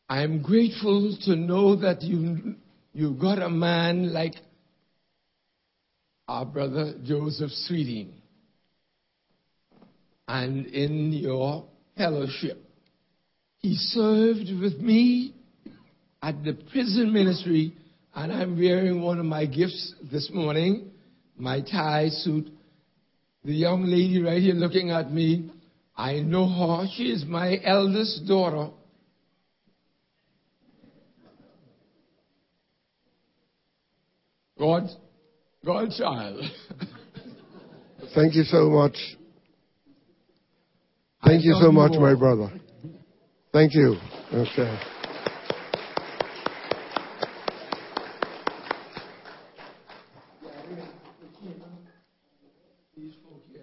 [0.10, 2.56] I am grateful to know that you,
[2.94, 4.36] you've got a man like
[6.28, 8.14] our brother Joseph Sweeting.
[10.28, 12.62] And in your fellowship,
[13.60, 15.34] he served with me
[16.22, 17.74] at the prison ministry,
[18.14, 20.87] and I'm wearing one of my gifts this morning,
[21.38, 22.50] my tie suit.
[23.44, 25.52] The young lady right here looking at me,
[25.96, 26.88] I know her.
[26.96, 28.72] She is my eldest daughter.
[34.58, 34.90] God,
[35.64, 36.44] Godchild.
[38.16, 38.98] Thank you so much.
[41.24, 42.52] Thank you so much, my brother.
[43.52, 43.98] Thank you.
[44.34, 44.80] Okay.
[52.96, 53.62] These folk here.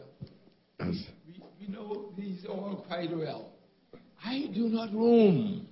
[0.80, 1.04] Yes.
[1.26, 3.50] We, we know these all quite well.
[4.24, 5.66] I do not roam.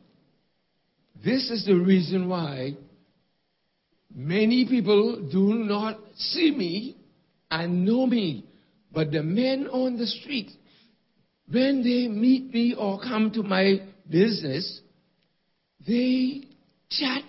[1.25, 2.73] This is the reason why
[4.15, 6.97] many people do not see me
[7.51, 8.45] and know me.
[8.93, 10.51] But the men on the street,
[11.51, 13.81] when they meet me or come to my
[14.11, 14.81] business,
[15.87, 16.43] they
[16.91, 17.23] chat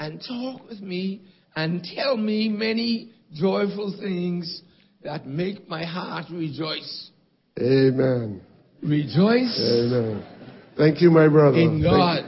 [0.00, 1.22] and talk with me
[1.56, 4.62] and tell me many joyful things
[5.02, 7.10] that make my heart rejoice.
[7.58, 8.42] Amen.
[8.82, 10.24] Rejoice Amen.
[10.76, 11.56] Thank you, my brother.
[11.58, 12.24] in God.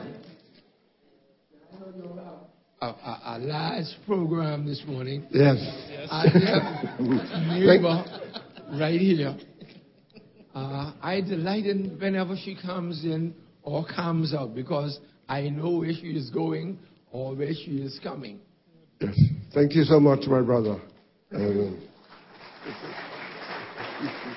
[2.80, 5.26] A, a, a large program this morning.
[5.30, 5.56] Yes.
[6.10, 8.04] I have a neighbor
[8.78, 9.36] right here.
[10.54, 15.92] Uh, I delight in whenever she comes in or comes out because I know where
[15.92, 16.78] she is going
[17.10, 18.38] or where she is coming.
[19.00, 19.18] Yes.
[19.54, 20.78] Thank you so much, my brother.
[21.32, 21.88] Amen.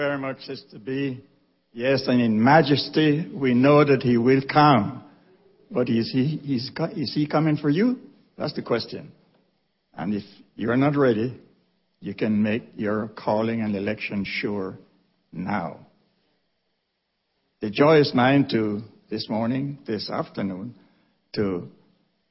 [0.00, 1.22] very much, Sister B.
[1.74, 5.04] Yes, and in majesty, we know that he will come.
[5.70, 7.98] But is he, is he coming for you?
[8.38, 9.12] That's the question.
[9.92, 10.22] And if
[10.56, 11.38] you're not ready,
[12.00, 14.78] you can make your calling and election sure
[15.34, 15.80] now.
[17.60, 18.80] The joy is mine to,
[19.10, 20.76] this morning, this afternoon,
[21.34, 21.68] to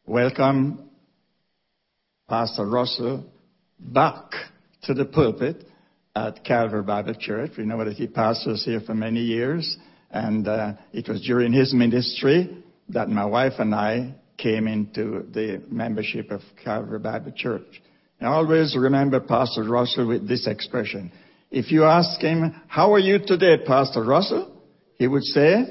[0.07, 0.89] welcome
[2.27, 3.25] Pastor Russell
[3.79, 4.31] back
[4.85, 5.65] to the pulpit
[6.15, 7.51] at Calvary Bible Church.
[7.57, 9.77] We know that he pastors here for many years,
[10.11, 15.61] and uh, it was during his ministry that my wife and I came into the
[15.69, 17.81] membership of Calvary Bible Church.
[18.19, 21.11] And I always remember Pastor Russell with this expression.
[21.51, 24.55] If you ask him, how are you today, Pastor Russell?
[24.97, 25.65] He would say,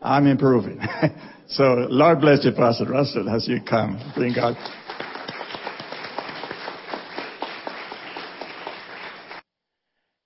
[0.00, 0.80] I'm improving.
[1.48, 4.12] so Lord bless you, Pastor Russell, as you come.
[4.14, 4.56] Bring God.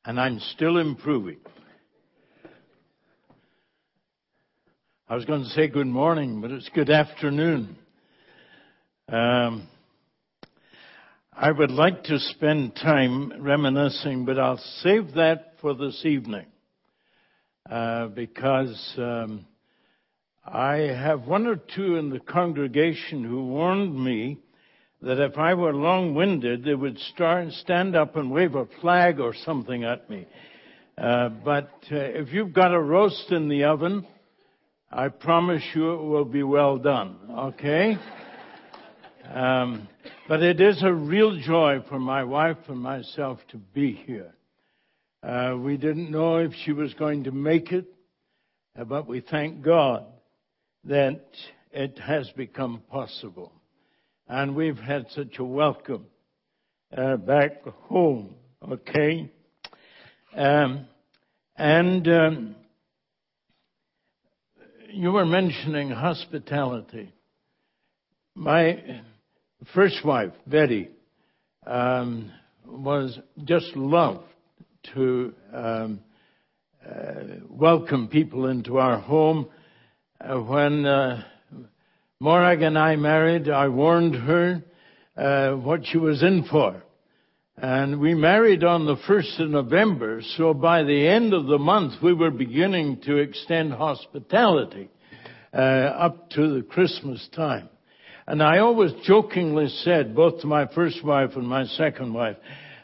[0.09, 1.37] And I'm still improving.
[5.07, 7.77] I was going to say good morning, but it's good afternoon.
[9.07, 9.69] Um,
[11.31, 16.47] I would like to spend time reminiscing, but I'll save that for this evening
[17.71, 19.45] uh, because um,
[20.43, 24.39] I have one or two in the congregation who warned me
[25.03, 29.21] that if I were long winded, they would start, stand up and wave a flag
[29.21, 30.27] or something at me.
[30.97, 34.05] Uh, but uh, if you've got a roast in the oven,
[34.91, 37.17] I promise you it will be well done.
[37.31, 37.97] Okay?
[39.33, 39.87] Um,
[40.27, 44.35] but it is a real joy for my wife and myself to be here.
[45.23, 47.87] Uh, we didn't know if she was going to make it,
[48.87, 50.05] but we thank God
[50.85, 51.25] that
[51.73, 53.53] it has become possible.
[54.31, 56.05] And we've had such a welcome
[56.95, 58.35] uh, back home,
[58.71, 59.33] okay?
[60.37, 60.87] Um,
[61.57, 62.57] and um,
[64.93, 67.11] you were mentioning hospitality.
[68.35, 69.01] My
[69.75, 70.91] first wife, Betty,
[71.67, 72.31] um,
[72.67, 74.25] was just loved
[74.95, 76.01] to um,
[76.87, 77.15] uh,
[77.49, 79.49] welcome people into our home.
[80.21, 81.23] Uh, when uh,
[82.21, 84.65] Morag and I married, I warned her
[85.17, 86.83] uh, what she was in for.
[87.57, 92.03] And we married on the 1st of November, so by the end of the month
[92.03, 94.91] we were beginning to extend hospitality
[95.55, 97.69] uh, up to the Christmas time.
[98.27, 102.37] And I always jokingly said, both to my first wife and my second wife,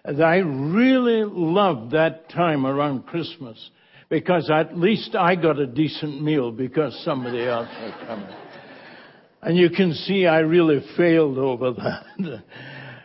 [0.05, 3.59] that I really loved that time around Christmas
[4.09, 8.44] because at least I got a decent meal because somebody else was coming.
[9.45, 12.43] And you can see I really failed over that.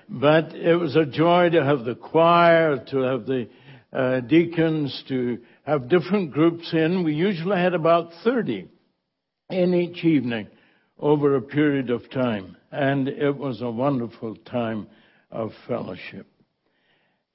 [0.08, 3.50] but it was a joy to have the choir, to have the
[3.92, 7.04] uh, deacons, to have different groups in.
[7.04, 8.70] We usually had about 30
[9.50, 10.48] in each evening
[10.98, 12.56] over a period of time.
[12.72, 14.88] And it was a wonderful time
[15.32, 16.26] of fellowship.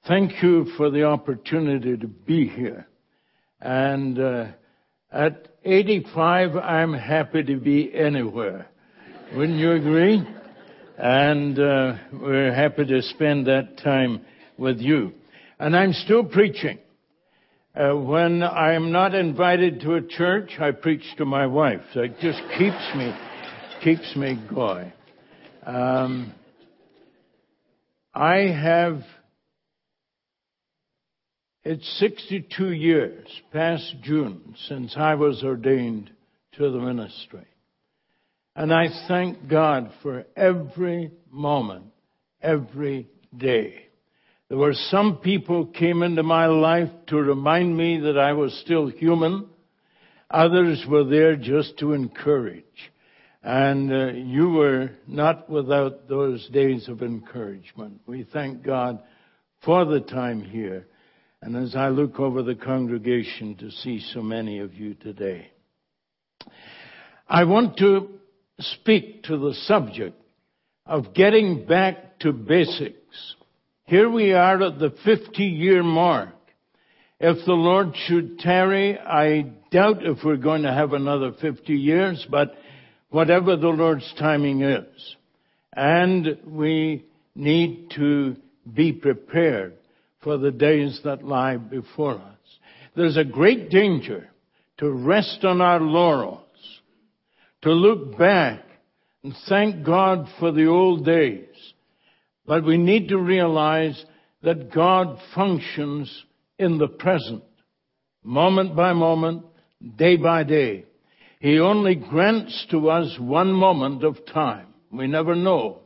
[0.07, 2.87] Thank you for the opportunity to be here.
[3.61, 4.45] And uh,
[5.11, 8.67] at 85, I'm happy to be anywhere.
[9.33, 10.23] Wouldn't you agree?
[10.97, 14.21] And uh, we're happy to spend that time
[14.57, 15.13] with you.
[15.59, 16.77] And I'm still preaching.
[17.75, 21.81] Uh, when I'm not invited to a church, I preach to my wife.
[21.93, 23.13] So it just keeps me,
[23.83, 24.93] keeps me going.
[25.65, 26.33] Um,
[28.13, 29.01] I have,
[31.65, 36.11] it's 62 years past June since I was ordained
[36.53, 37.47] to the ministry.
[38.55, 41.87] And I thank God for every moment,
[42.41, 43.87] every day.
[44.47, 48.87] There were some people came into my life to remind me that I was still
[48.87, 49.49] human.
[50.29, 52.63] Others were there just to encourage.
[53.43, 58.01] And uh, you were not without those days of encouragement.
[58.07, 59.03] We thank God
[59.63, 60.87] for the time here.
[61.41, 65.51] And as I look over the congregation to see so many of you today,
[67.27, 68.09] I want to
[68.59, 70.19] speak to the subject
[70.85, 73.35] of getting back to basics.
[73.85, 76.29] Here we are at the 50 year mark.
[77.19, 82.25] If the Lord should tarry, I doubt if we're going to have another 50 years,
[82.29, 82.55] but
[83.09, 85.15] whatever the Lord's timing is.
[85.73, 88.35] And we need to
[88.73, 89.73] be prepared
[90.21, 92.59] for the days that lie before us.
[92.95, 94.29] There's a great danger
[94.77, 96.44] to rest on our laurels,
[97.65, 98.61] to look back
[99.23, 101.47] and thank God for the old days.
[102.45, 104.05] But we need to realize
[104.43, 106.25] that God functions
[106.59, 107.43] in the present,
[108.23, 109.47] moment by moment,
[109.97, 110.85] day by day.
[111.39, 114.67] He only grants to us one moment of time.
[114.91, 115.79] We never know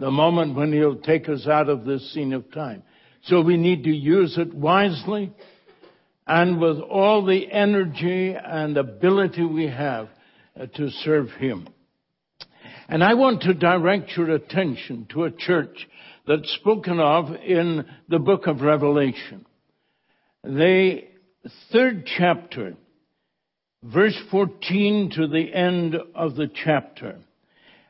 [0.00, 2.82] the moment when He'll take us out of this scene of time.
[3.26, 5.32] So we need to use it wisely
[6.26, 10.08] and with all the energy and ability we have
[10.58, 11.66] Uh, to serve Him.
[12.88, 15.88] And I want to direct your attention to a church
[16.28, 19.46] that's spoken of in the book of Revelation.
[20.44, 21.00] The
[21.72, 22.76] third chapter,
[23.82, 27.18] verse 14 to the end of the chapter.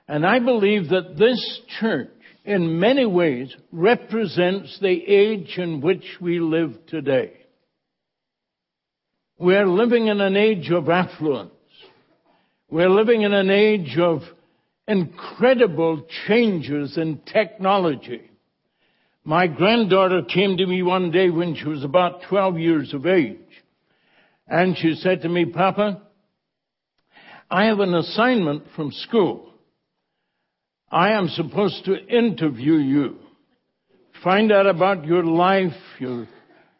[0.08, 2.08] And I believe that this church,
[2.46, 7.32] in many ways, represents the age in which we live today.
[9.38, 11.50] We're living in an age of affluence.
[12.74, 14.22] We're living in an age of
[14.88, 18.28] incredible changes in technology.
[19.22, 23.38] My granddaughter came to me one day when she was about 12 years of age.
[24.48, 26.02] And she said to me, Papa,
[27.48, 29.54] I have an assignment from school.
[30.90, 33.18] I am supposed to interview you,
[34.24, 36.26] find out about your life, your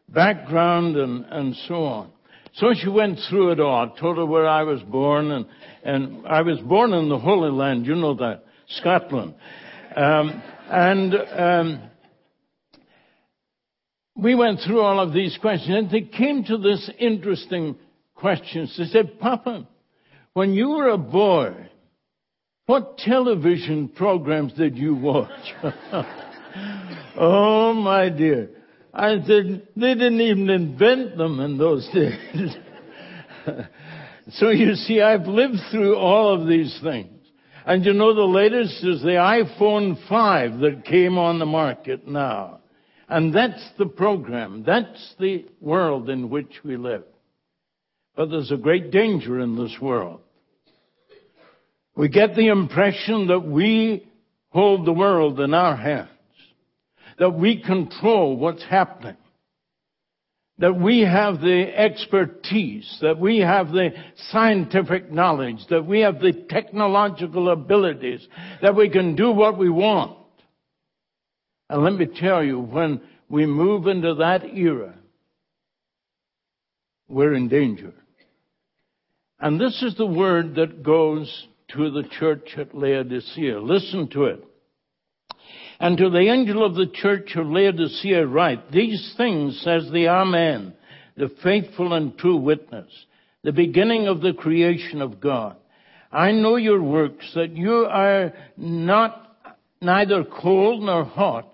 [0.09, 2.14] background, and, and so on.
[2.55, 5.47] So she went through it all, told her where I was born, and,
[5.83, 9.35] and I was born in the Holy Land, you know that, Scotland.
[9.97, 11.91] Um, and um,
[14.17, 17.77] we went through all of these questions and they came to this interesting
[18.15, 18.69] question.
[18.79, 19.67] They said, Papa,
[20.33, 21.55] when you were a boy,
[22.67, 25.55] what television programs did you watch?
[27.19, 28.51] oh my dear.
[28.95, 32.57] I said, they didn't even invent them in those days.
[34.30, 37.11] so you see, I've lived through all of these things.
[37.66, 42.61] And you know the latest is the iPhone 5 that came on the market now.
[43.09, 44.62] And that's the program.
[44.64, 47.05] That's the world in which we live.
[48.16, 50.20] But there's a great danger in this world.
[51.97, 54.09] We get the impression that we
[54.51, 56.11] hold the world in our hands.
[57.19, 59.17] That we control what's happening.
[60.59, 63.91] That we have the expertise, that we have the
[64.31, 68.27] scientific knowledge, that we have the technological abilities,
[68.62, 70.17] that we can do what we want.
[71.69, 74.95] And let me tell you, when we move into that era,
[77.09, 77.93] we're in danger.
[79.41, 83.61] And this is the word that goes to the church at Laodicea.
[83.61, 84.45] Listen to it.
[85.85, 90.72] And to the angel of the church of Laodicea write, These things says the Amen,
[91.14, 92.91] the faithful and true witness,
[93.43, 95.57] the beginning of the creation of God.
[96.11, 99.37] I know your works, that you are not
[99.82, 101.53] neither cold nor hot.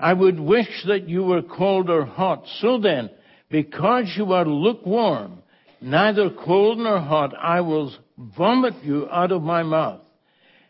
[0.00, 2.46] I would wish that you were cold or hot.
[2.62, 3.10] So then,
[3.50, 5.42] because you are lukewarm,
[5.82, 10.00] neither cold nor hot, I will vomit you out of my mouth.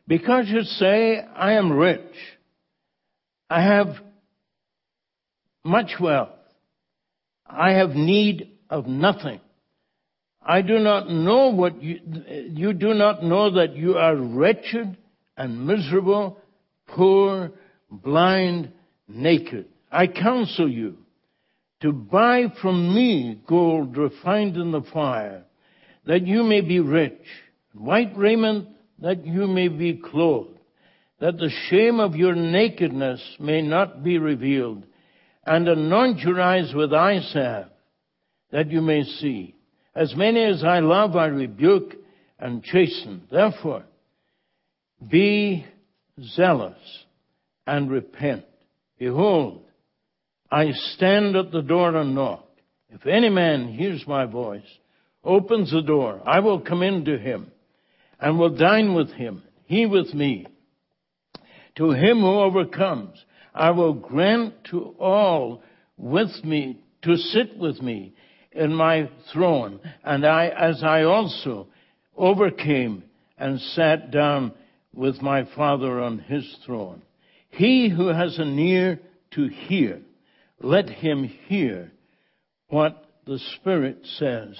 [0.08, 2.02] Because you say, I am rich,
[3.48, 3.96] I have
[5.64, 6.30] much wealth,
[7.46, 9.40] I have need of nothing.
[10.44, 12.00] I do not know what you,
[12.50, 14.96] you do not know that you are wretched
[15.36, 16.38] and miserable,
[16.86, 17.50] poor,
[17.90, 18.72] blind,
[19.08, 19.66] naked.
[19.90, 20.98] I counsel you
[21.82, 25.44] to buy from me gold refined in the fire,
[26.06, 27.22] that you may be rich,
[27.74, 28.68] white raiment
[29.00, 30.55] that you may be clothed,
[31.20, 34.84] that the shame of your nakedness may not be revealed,
[35.44, 37.68] and anoint your eyes with eye salve,
[38.50, 39.54] that you may see.
[39.94, 41.94] As many as I love, I rebuke
[42.38, 43.22] and chasten.
[43.30, 43.84] Therefore,
[45.08, 45.64] be
[46.20, 46.78] zealous
[47.66, 48.44] and repent.
[48.98, 49.62] Behold,
[50.50, 52.46] I stand at the door and knock.
[52.90, 54.66] If any man hears my voice,
[55.24, 57.50] opens the door, I will come in to him
[58.20, 60.46] and will dine with him, he with me.
[61.76, 63.22] To him who overcomes,
[63.54, 65.62] I will grant to all
[65.96, 68.14] with me to sit with me
[68.52, 71.68] in my throne, and I, as I also
[72.16, 73.04] overcame
[73.38, 74.52] and sat down
[74.94, 77.02] with my Father on his throne.
[77.50, 78.98] He who has an ear
[79.32, 80.00] to hear,
[80.60, 81.92] let him hear
[82.68, 84.56] what the Spirit says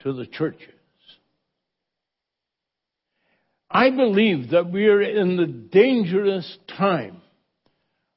[0.00, 0.77] to the churches.
[3.70, 7.20] I believe that we are in the dangerous time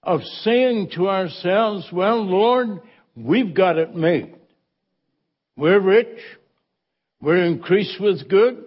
[0.03, 2.81] of saying to ourselves, well, Lord,
[3.15, 4.33] we've got it made.
[5.57, 6.19] We're rich.
[7.21, 8.63] We're increased with good.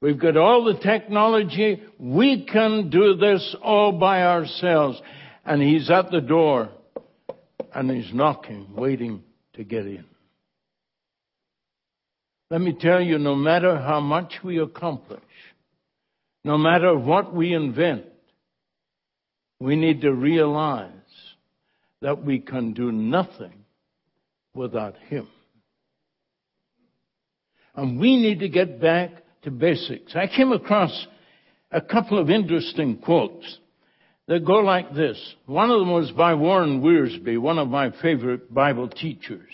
[0.00, 1.82] We've got all the technology.
[1.98, 5.00] We can do this all by ourselves.
[5.44, 6.70] And he's at the door
[7.74, 9.22] and he's knocking, waiting
[9.54, 10.04] to get in.
[12.50, 15.20] Let me tell you, no matter how much we accomplish,
[16.46, 18.04] no matter what we invent,
[19.58, 20.92] we need to realize
[22.02, 23.64] that we can do nothing
[24.54, 25.26] without Him.
[27.74, 29.10] And we need to get back
[29.42, 30.14] to basics.
[30.14, 31.08] I came across
[31.72, 33.58] a couple of interesting quotes
[34.28, 35.20] that go like this.
[35.46, 39.50] One of them was by Warren Wiersbe, one of my favorite Bible teachers.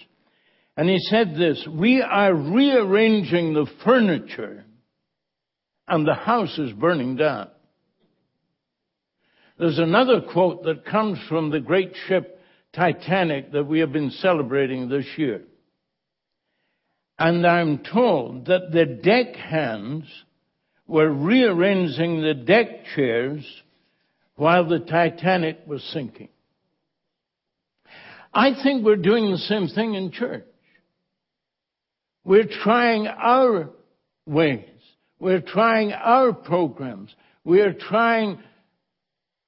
[0.76, 4.66] And he said this, we are rearranging the furniture
[5.88, 7.48] and the house is burning down.
[9.58, 12.40] There's another quote that comes from the great ship
[12.74, 15.42] Titanic that we have been celebrating this year.
[17.18, 20.04] And I'm told that the deck hands
[20.86, 23.44] were rearranging the deck chairs
[24.36, 26.30] while the Titanic was sinking.
[28.34, 30.44] I think we're doing the same thing in church.
[32.24, 33.70] We're trying our
[34.26, 34.71] ways.
[35.22, 37.14] We're trying our programs.
[37.44, 38.40] We're trying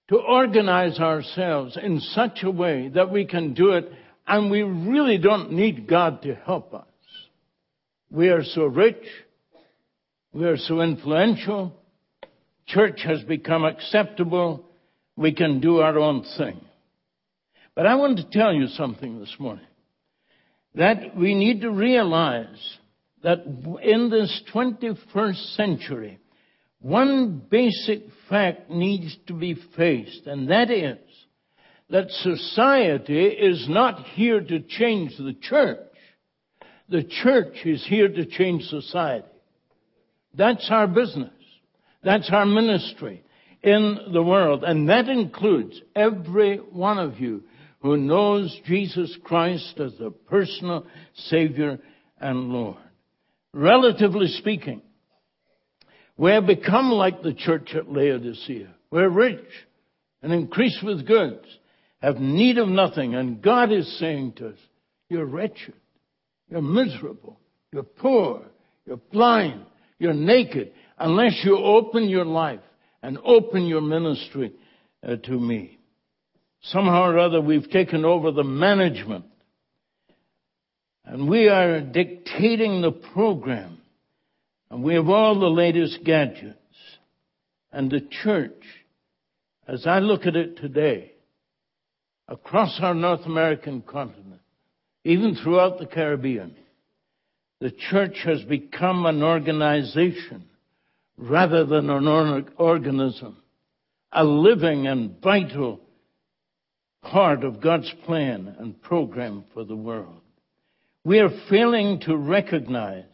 [0.09, 3.90] to organize ourselves in such a way that we can do it
[4.24, 6.86] and we really don't need God to help us.
[8.09, 9.02] We are so rich.
[10.32, 11.72] We are so influential.
[12.68, 14.64] Church has become acceptable.
[15.16, 16.60] We can do our own thing.
[17.74, 19.66] But I want to tell you something this morning.
[20.76, 22.78] That we need to realize
[23.24, 23.38] that
[23.82, 26.18] in this 21st century,
[26.78, 30.98] one basic fact needs to be faced, and that is
[31.88, 35.78] that society is not here to change the church.
[36.90, 39.26] The church is here to change society.
[40.34, 41.32] That's our business.
[42.02, 43.22] That's our ministry
[43.62, 44.64] in the world.
[44.64, 47.44] And that includes every one of you
[47.80, 51.78] who knows Jesus Christ as a personal Savior
[52.18, 52.84] and Lord.
[53.55, 54.82] Relatively speaking,
[56.16, 58.74] we have become like the church at Laodicea.
[58.90, 59.47] We're rich
[60.22, 61.47] and increased with goods,
[62.02, 64.59] have need of nothing, and God is saying to us,
[65.09, 65.74] you're wretched,
[66.48, 67.39] you're miserable,
[67.72, 68.43] you're poor,
[68.86, 69.64] you're blind,
[70.01, 72.60] you're naked, unless you open your life
[73.05, 74.52] and open your ministry
[75.06, 75.78] uh, to me.
[76.62, 79.26] Somehow or other, we've taken over the management.
[81.05, 83.78] And we are dictating the program.
[84.70, 86.59] And we have all the latest gadgets.
[87.72, 88.62] And the church,
[89.68, 91.12] as I look at it today,
[92.28, 94.40] across our North American continent,
[95.05, 96.56] even throughout the Caribbean,
[97.60, 100.44] the church has become an organization
[101.16, 103.36] rather than an organism,
[104.12, 105.81] a living and vital
[107.02, 110.20] part of God's plan and program for the world.
[111.05, 113.05] We are failing to recognize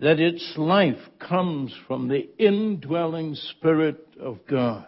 [0.00, 4.86] that its life comes from the indwelling Spirit of God,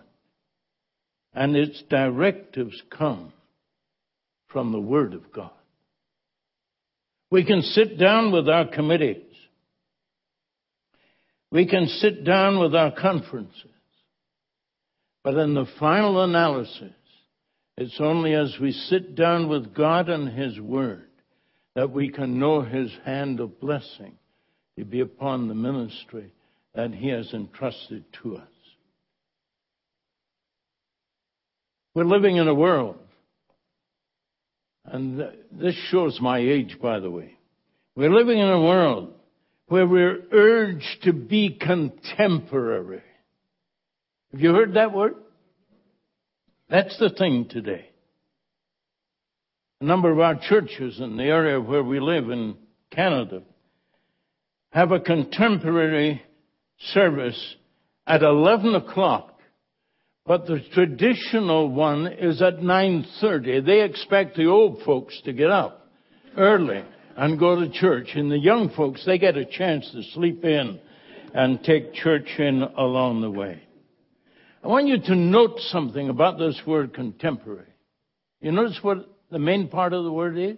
[1.35, 3.33] and its directives come
[4.49, 5.51] from the Word of God.
[7.31, 9.23] We can sit down with our committees.
[11.51, 13.71] We can sit down with our conferences.
[15.23, 16.95] But in the final analysis,
[17.77, 21.06] it's only as we sit down with God and His Word
[21.77, 24.15] that we can know His hand of blessing
[24.79, 26.33] to be upon the ministry
[26.75, 28.49] that He has entrusted to us.
[31.95, 32.97] We're living in a world,
[34.87, 35.23] and
[35.53, 37.37] this shows my age, by the way.
[37.95, 39.13] We're living in a world
[39.69, 43.03] where we're urged to be contemporary.
[44.33, 45.17] Have you heard that word?
[46.71, 47.91] That's the thing today.
[49.81, 52.57] A number of our churches in the area where we live in
[52.91, 53.43] Canada
[54.71, 56.23] have a contemporary
[56.79, 57.57] service
[58.07, 59.39] at 11 o'clock,
[60.25, 63.67] but the traditional one is at 9.30.
[63.67, 65.87] They expect the old folks to get up
[66.39, 66.83] early
[67.15, 70.81] and go to church, and the young folks, they get a chance to sleep in
[71.35, 73.63] and take church in along the way.
[74.65, 77.69] I want you to note something about this word contemporary.
[78.41, 80.57] You notice what the main part of the word is?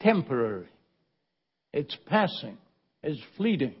[0.00, 0.68] Temporary.
[1.72, 2.58] It's passing.
[3.02, 3.74] It's fleeting.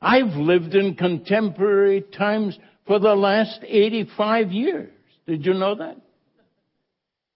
[0.00, 4.90] I've lived in contemporary times for the last 85 years.
[5.26, 5.96] Did you know that?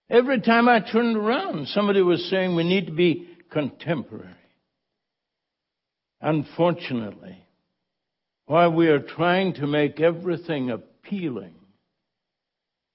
[0.09, 4.29] Every time I turned around, somebody was saying we need to be contemporary.
[6.21, 7.37] Unfortunately,
[8.45, 11.53] while we are trying to make everything appealing,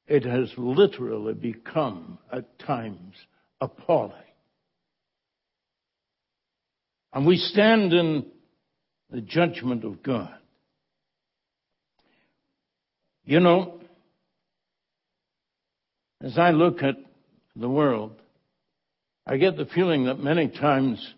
[0.06, 3.14] it has literally become at times
[3.60, 4.12] appalling.
[7.12, 8.26] And we stand in
[9.10, 10.34] the judgment of God.
[13.24, 13.80] You know,
[16.20, 16.96] as I look at
[17.54, 18.12] the world,
[19.26, 21.14] I get the feeling that many times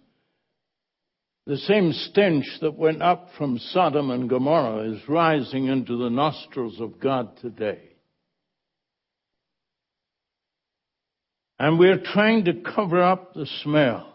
[1.46, 6.80] the same stench that went up from Sodom and Gomorrah is rising into the nostrils
[6.80, 7.93] of God today.
[11.58, 14.14] And we're trying to cover up the smell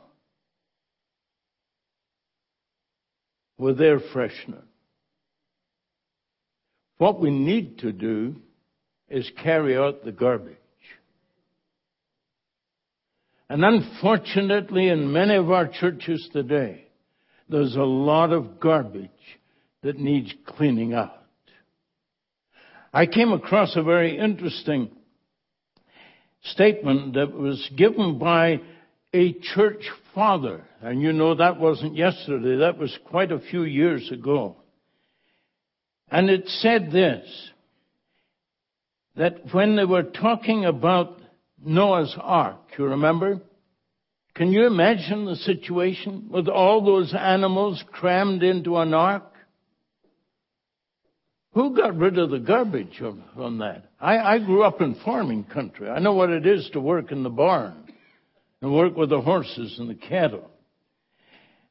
[3.58, 4.64] with air freshener.
[6.98, 8.36] What we need to do
[9.10, 10.56] is carry out the garbage.
[13.50, 16.86] And unfortunately, in many of our churches today,
[17.48, 19.10] there's a lot of garbage
[19.82, 21.16] that needs cleaning out.
[22.94, 24.92] I came across a very interesting
[26.44, 28.62] statement that was given by
[29.14, 30.64] a church father.
[30.82, 34.58] And you know that wasn't yesterday, that was quite a few years ago.
[36.12, 37.28] And it said this,
[39.16, 41.20] that when they were talking about
[41.64, 43.42] Noah's Ark, you remember?
[44.34, 49.34] Can you imagine the situation with all those animals crammed into an ark?
[51.54, 53.02] Who got rid of the garbage
[53.36, 53.89] on that?
[54.00, 55.90] I, I grew up in farming country.
[55.90, 57.92] I know what it is to work in the barn
[58.62, 60.50] and work with the horses and the cattle.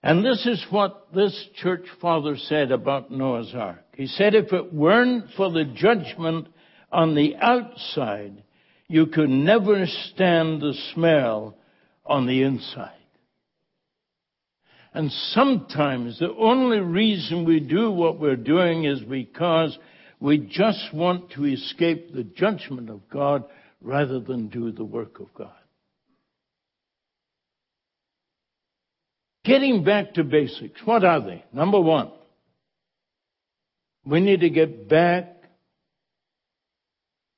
[0.03, 3.85] And this is what this church father said about Noah's Ark.
[3.95, 6.49] He said, if it weren't for the judgment
[6.93, 8.45] on the outside,
[8.87, 11.57] you could never stand the smell
[12.07, 12.93] on the inside.
[14.95, 19.77] And sometimes the only reason we do what we're doing is because
[20.20, 23.45] we just want to escape the judgment of God
[23.81, 25.53] rather than do the work of God.
[29.45, 31.45] Getting back to basics, what are they?
[31.53, 32.11] Number one,
[34.05, 35.43] we need to get back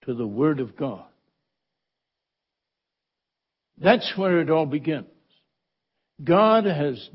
[0.06, 1.04] to the Word of God.
[3.78, 5.06] That's where it all begins.
[6.22, 7.08] God has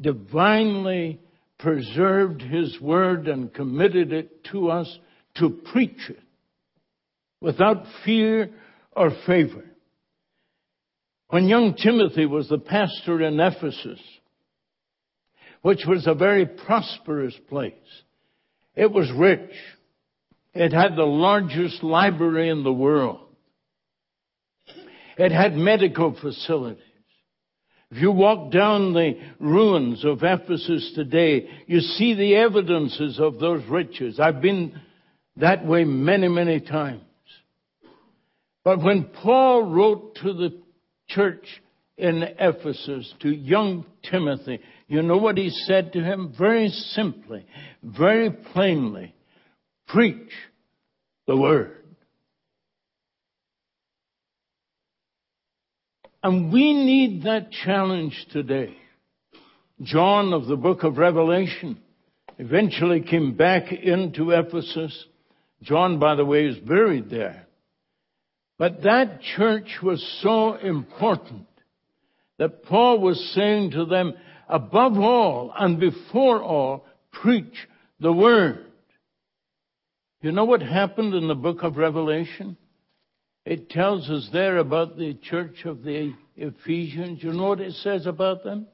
[0.00, 1.20] divinely
[1.62, 4.98] preserved His Word and committed it to us
[5.36, 6.22] to preach it
[7.40, 8.50] without fear
[8.94, 9.64] or favor.
[11.28, 14.00] When young Timothy was the pastor in Ephesus,
[15.62, 17.72] which was a very prosperous place,
[18.74, 19.54] it was rich.
[20.54, 23.20] It had the largest library in the world.
[25.16, 26.82] It had medical facilities.
[27.92, 33.62] If you walk down the ruins of Ephesus today, you see the evidences of those
[33.68, 34.18] riches.
[34.18, 34.80] I've been
[35.36, 37.02] that way many, many times.
[38.64, 40.58] But when Paul wrote to the
[41.08, 41.46] church
[41.98, 46.34] in Ephesus, to young Timothy, you know what he said to him?
[46.38, 47.44] Very simply,
[47.82, 49.14] very plainly,
[49.86, 50.30] preach
[51.26, 51.81] the word.
[56.22, 58.76] And we need that challenge today.
[59.82, 61.80] John of the book of Revelation
[62.38, 65.06] eventually came back into Ephesus.
[65.62, 67.46] John, by the way, is buried there.
[68.58, 71.48] But that church was so important
[72.38, 74.14] that Paul was saying to them,
[74.48, 77.54] above all and before all, preach
[77.98, 78.66] the word.
[80.20, 82.56] You know what happened in the book of Revelation?
[83.44, 87.22] It tells us there about the church of the Ephesians.
[87.22, 88.68] You know what it says about them?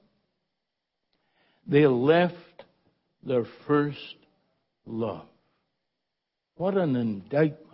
[1.66, 2.34] They left
[3.22, 4.16] their first
[4.86, 5.26] love.
[6.56, 7.64] What an indictment.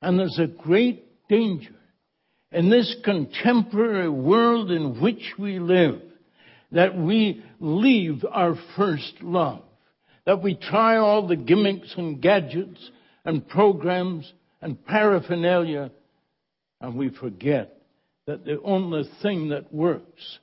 [0.00, 1.74] And there's a great danger
[2.50, 6.00] in this contemporary world in which we live
[6.72, 9.62] that we leave our first love.
[10.24, 12.90] That we try all the gimmicks and gadgets
[13.24, 14.30] and programs
[14.62, 15.90] and paraphernalia
[16.80, 17.76] and we forget
[18.26, 20.38] that the only thing that works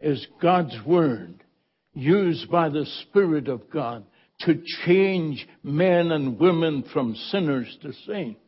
[0.00, 1.44] is God's Word
[1.92, 4.04] used by the Spirit of God
[4.40, 8.40] to change men and women from sinners to saints.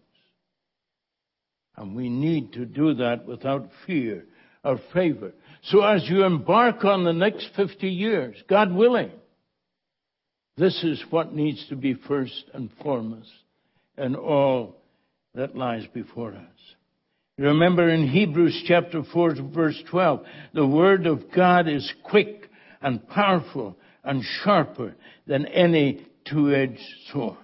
[1.77, 4.24] And we need to do that without fear
[4.62, 5.32] or favor.
[5.65, 9.11] So as you embark on the next 50 years, God willing,
[10.57, 13.31] this is what needs to be first and foremost
[13.97, 14.80] in all
[15.35, 16.74] that lies before us.
[17.39, 20.20] Remember in Hebrews chapter 4 verse 12,
[20.52, 22.51] the word of God is quick
[22.82, 24.94] and powerful and sharper
[25.27, 26.81] than any two-edged
[27.12, 27.36] sword.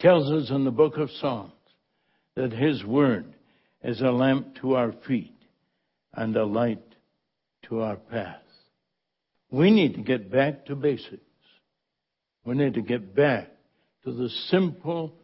[0.00, 1.52] Tells us in the book of Psalms
[2.34, 3.34] that his word
[3.82, 5.36] is a lamp to our feet
[6.12, 6.82] and a light
[7.68, 8.42] to our path.
[9.50, 11.22] We need to get back to basics.
[12.44, 13.48] We need to get back
[14.04, 15.14] to the simple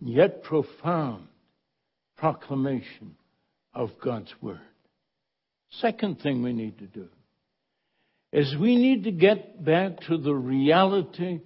[0.00, 1.26] yet profound
[2.16, 3.16] proclamation
[3.74, 4.60] of God's Word.
[5.80, 7.08] Second thing we need to do
[8.32, 11.40] is we need to get back to the reality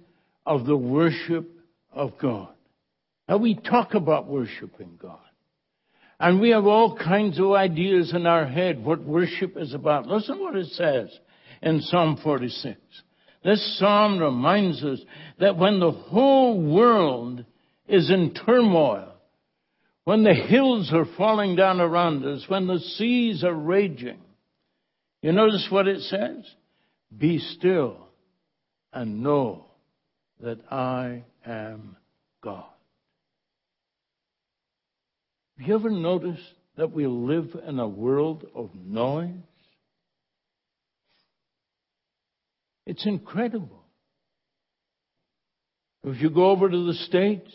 [0.45, 1.49] of the worship
[1.91, 2.49] of God.
[3.27, 5.19] Now we talk about worshiping God.
[6.19, 10.07] And we have all kinds of ideas in our head what worship is about.
[10.07, 11.09] Listen what it says
[11.61, 12.79] in Psalm 46.
[13.43, 14.99] This psalm reminds us
[15.39, 17.45] that when the whole world
[17.87, 19.13] is in turmoil,
[20.03, 24.19] when the hills are falling down around us, when the seas are raging,
[25.21, 26.45] you notice what it says?
[27.15, 27.97] Be still
[28.93, 29.65] and know
[30.41, 31.97] that I am
[32.43, 32.65] God.
[35.57, 36.41] Have you ever noticed
[36.77, 39.31] that we live in a world of noise?
[42.85, 43.83] It's incredible.
[46.03, 47.51] If you go over to the States,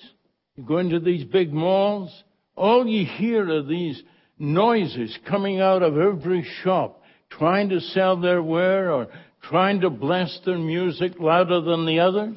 [0.61, 2.12] you go into these big malls,
[2.55, 4.03] all you hear are these
[4.39, 9.09] noises coming out of every shop, trying to sell their ware or
[9.43, 12.37] trying to blast their music louder than the others.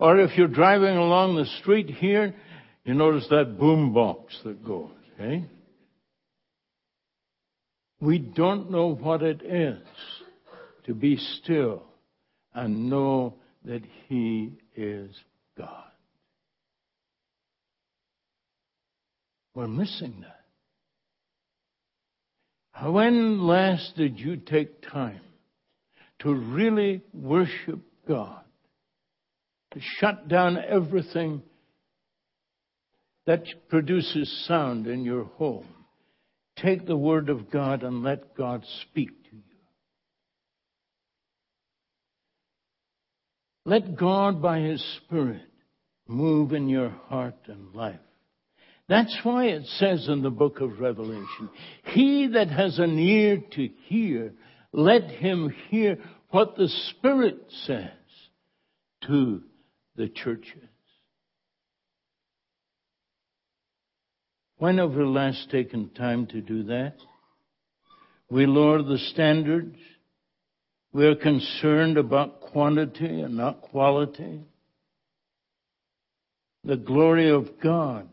[0.00, 2.34] Or if you're driving along the street here,
[2.84, 4.90] you notice that boom box that goes,
[5.20, 5.40] eh?
[8.00, 9.80] We don't know what it is
[10.86, 11.84] to be still
[12.52, 15.14] and know that He is
[15.56, 15.93] God.
[19.54, 20.34] We're missing that.
[22.90, 25.20] When last did you take time
[26.20, 28.40] to really worship God?
[29.72, 31.42] To shut down everything
[33.26, 35.66] that produces sound in your home.
[36.56, 39.42] Take the Word of God and let God speak to you.
[43.64, 45.42] Let God, by His Spirit,
[46.06, 47.98] move in your heart and life.
[48.88, 51.48] That's why it says in the book of Revelation,
[51.84, 54.34] He that has an ear to hear,
[54.72, 55.98] let him hear
[56.30, 57.90] what the Spirit says
[59.06, 59.42] to
[59.96, 60.68] the churches.
[64.58, 66.96] When have we last taken time to do that?
[68.30, 69.76] We lower the standards.
[70.92, 74.42] We're concerned about quantity and not quality.
[76.64, 78.08] The glory of God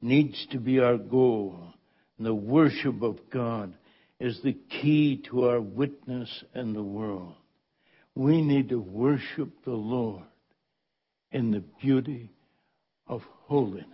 [0.00, 1.58] needs to be our goal.
[2.16, 3.74] And the worship of God
[4.18, 7.34] is the key to our witness in the world.
[8.14, 10.24] We need to worship the Lord
[11.32, 12.30] in the beauty
[13.06, 13.86] of holiness.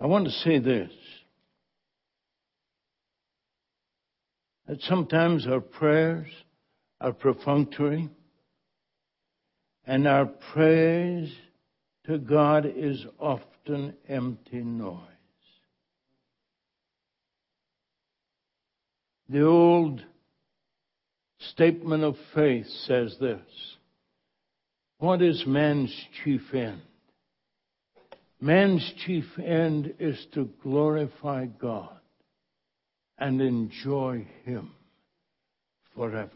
[0.00, 0.90] I want to say this
[4.66, 6.28] that sometimes our prayers
[7.00, 8.08] are perfunctory
[9.86, 11.32] and our praise
[12.06, 14.98] to God is often empty noise.
[19.28, 20.04] The old
[21.38, 23.40] statement of faith says this
[24.98, 26.82] What is man's chief end?
[28.40, 32.00] Man's chief end is to glorify God
[33.16, 34.72] and enjoy Him
[35.94, 36.30] forever.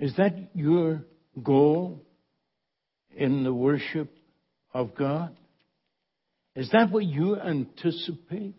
[0.00, 1.02] Is that your
[1.42, 2.00] goal
[3.14, 4.10] in the worship
[4.72, 5.36] of God?
[6.56, 8.54] Is that what you anticipate?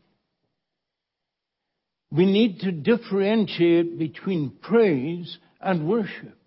[2.12, 6.38] We need to differentiate between praise and worship.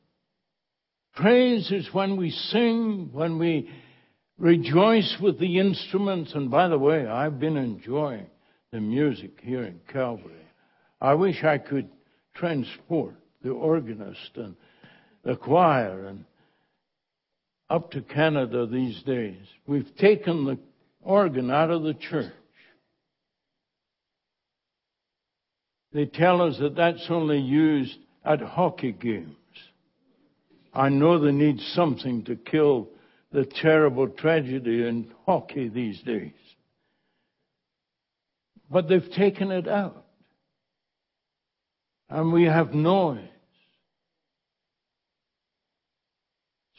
[1.17, 3.69] Praise is when we sing, when we
[4.39, 6.35] rejoice with the instruments.
[6.37, 8.27] And by the way, I've been enjoying
[8.71, 10.47] the music here in Calvary.
[11.01, 11.89] I wish I could
[12.35, 14.55] transport the organist and
[15.25, 16.25] the choir and
[17.71, 19.41] up to Canada these days.
[19.67, 20.59] We've taken the
[21.03, 22.33] organ out of the church.
[25.93, 29.37] They tell us that that's only used at hockey games.
[30.75, 32.89] I know they need something to kill
[33.33, 36.33] the terrible tragedy in hockey these days.
[38.71, 40.05] But they've taken it out.
[42.09, 43.34] And we have noise.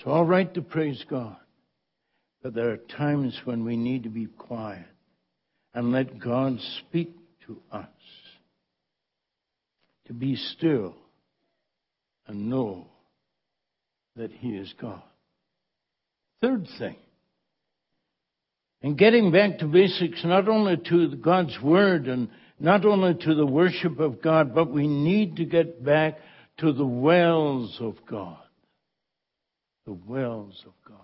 [0.05, 1.35] It's all right to praise God.
[2.43, 4.85] But there are times when we need to be quiet
[5.73, 7.15] and let God speak
[7.47, 7.87] to us.
[10.05, 10.95] To be still
[12.27, 12.85] and know
[14.15, 15.01] that He is God.
[16.39, 16.97] Third thing,
[18.83, 22.29] and getting back to basics, not only to God's Word and
[22.59, 26.19] not only to the worship of God, but we need to get back
[26.59, 28.37] to the wells of God.
[29.85, 30.97] The wells of God.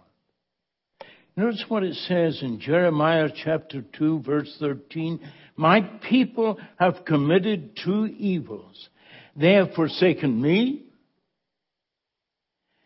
[1.38, 5.20] Notice what it says in Jeremiah chapter 2 verse 13.
[5.56, 8.90] My people have committed two evils.
[9.36, 10.86] They have forsaken me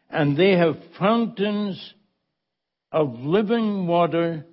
[0.10, 1.94] and they have fountains
[2.92, 4.46] of living water.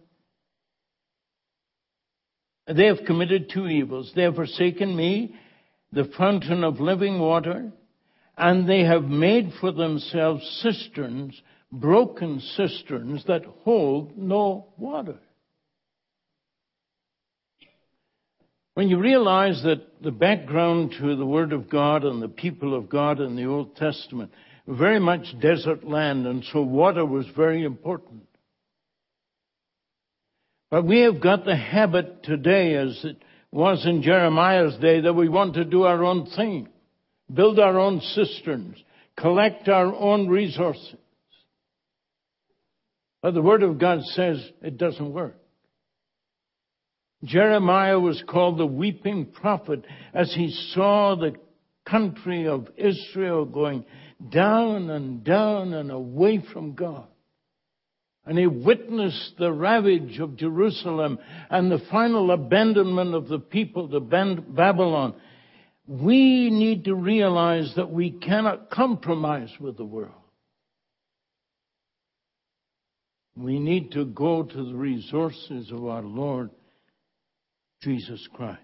[2.66, 4.12] They have committed two evils.
[4.14, 5.34] They have forsaken me,
[5.90, 7.72] the fountain of living water,
[8.42, 11.40] and they have made for themselves cisterns,
[11.70, 15.18] broken cisterns that hold no water.
[18.74, 22.88] When you realize that the background to the Word of God and the people of
[22.88, 24.32] God in the Old Testament,
[24.66, 28.24] very much desert land, and so water was very important.
[30.68, 35.28] But we have got the habit today, as it was in Jeremiah's day, that we
[35.28, 36.71] want to do our own thing,
[37.34, 38.76] build our own cisterns,
[39.16, 40.96] collect our own resources.
[43.22, 45.36] But the Word of God says it doesn't work.
[47.24, 51.34] Jeremiah was called the weeping prophet as he saw the
[51.88, 53.84] country of Israel going
[54.30, 57.06] down and down and away from God.
[58.24, 61.18] And he witnessed the ravage of Jerusalem
[61.50, 65.14] and the final abandonment of the people to Babylon.
[65.86, 70.12] We need to realize that we cannot compromise with the world.
[73.36, 76.50] We need to go to the resources of our Lord
[77.80, 78.60] Jesus Christ.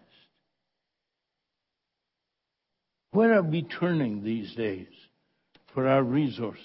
[3.11, 4.87] Where are we turning these days
[5.75, 6.63] for our resources?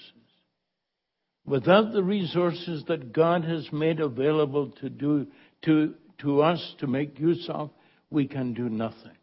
[1.46, 5.26] Without the resources that God has made available to do
[5.62, 7.70] to, to us to make use of,
[8.10, 9.16] we can do nothing.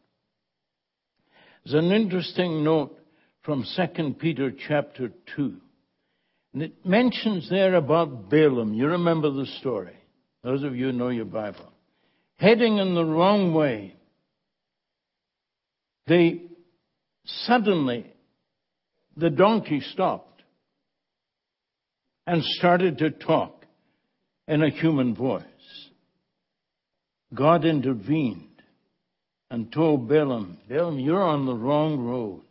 [1.64, 2.98] There's an interesting note
[3.44, 5.56] from 2 Peter chapter 2.
[6.54, 8.74] And it mentions there about Balaam.
[8.74, 9.96] You remember the story.
[10.44, 11.72] Those of you who know your Bible.
[12.38, 13.96] Heading in the wrong way.
[16.08, 16.42] They
[17.46, 18.12] suddenly,
[19.16, 20.42] the donkey stopped
[22.26, 23.66] and started to talk
[24.48, 25.44] in a human voice.
[27.34, 28.51] God intervened
[29.52, 32.42] and told Balaam, Balaam, you're on the wrong road.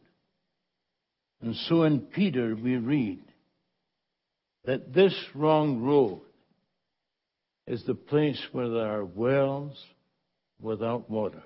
[1.41, 3.23] And so in Peter we read
[4.67, 6.21] that this wrong road
[7.67, 9.83] is the place where there are wells
[10.61, 11.43] without water.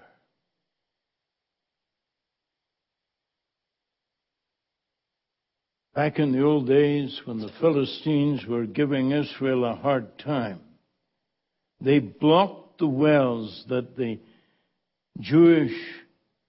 [5.95, 10.63] Back in the old days when the Philistines were giving Israel a hard time,
[11.81, 14.19] they blocked the wells that the
[15.21, 15.77] Jewish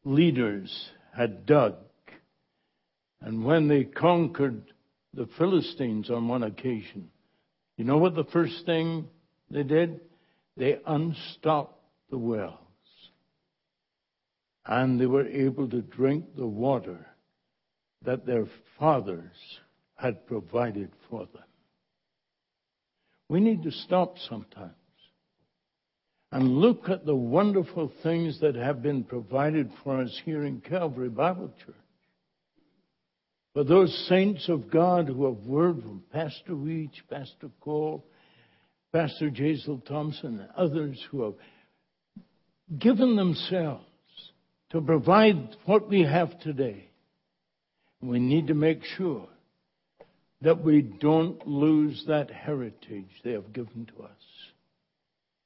[0.03, 1.75] leaders had dug.
[3.21, 4.73] And when they conquered
[5.13, 7.09] the Philistines on one occasion,
[7.77, 9.07] you know what the first thing
[9.49, 10.01] they did?
[10.57, 11.79] They unstopped
[12.09, 12.59] the wells.
[14.65, 17.05] And they were able to drink the water
[18.03, 18.45] that their
[18.79, 19.59] fathers
[19.95, 21.43] had provided for them.
[23.29, 24.73] We need to stop sometimes
[26.35, 31.07] and look at the wonderful things that have been provided for us here in Calvary
[31.07, 31.75] Bible Church.
[33.53, 38.05] For those saints of God who have word from Pastor Weech, Pastor Cole,
[38.91, 41.35] Pastor Jazel Thompson, and others who have
[42.79, 43.85] given themselves
[44.71, 46.89] to provide what we have today.
[48.01, 49.29] We need to make sure
[50.41, 54.34] that we don't lose that heritage they have given to us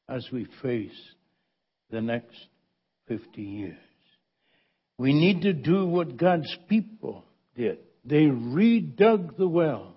[0.09, 0.91] as we face
[1.91, 2.37] the next
[3.07, 3.77] 50 years.
[4.97, 7.23] We need to do what God's people
[7.55, 7.79] did.
[8.03, 9.93] They redug the wells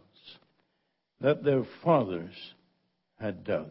[1.20, 2.34] that their fathers
[3.18, 3.70] had dug.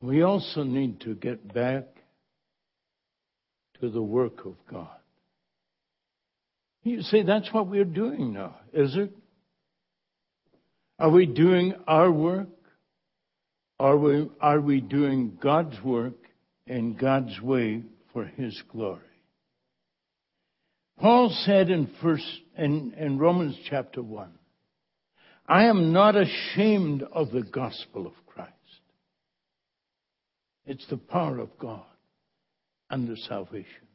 [0.00, 1.84] We also need to get back
[3.80, 4.88] to the work of God.
[6.82, 9.10] You say that's what we're doing now, is it?
[10.98, 12.48] Are we doing our work?
[13.78, 16.14] Are we, are we doing God's work
[16.66, 17.82] in God's way
[18.12, 19.00] for His glory?
[20.98, 22.24] Paul said in first
[22.56, 24.32] in, in Romans chapter one,
[25.46, 28.52] I am not ashamed of the gospel of Christ.
[30.64, 31.84] It's the power of God
[32.88, 33.86] and the salvation.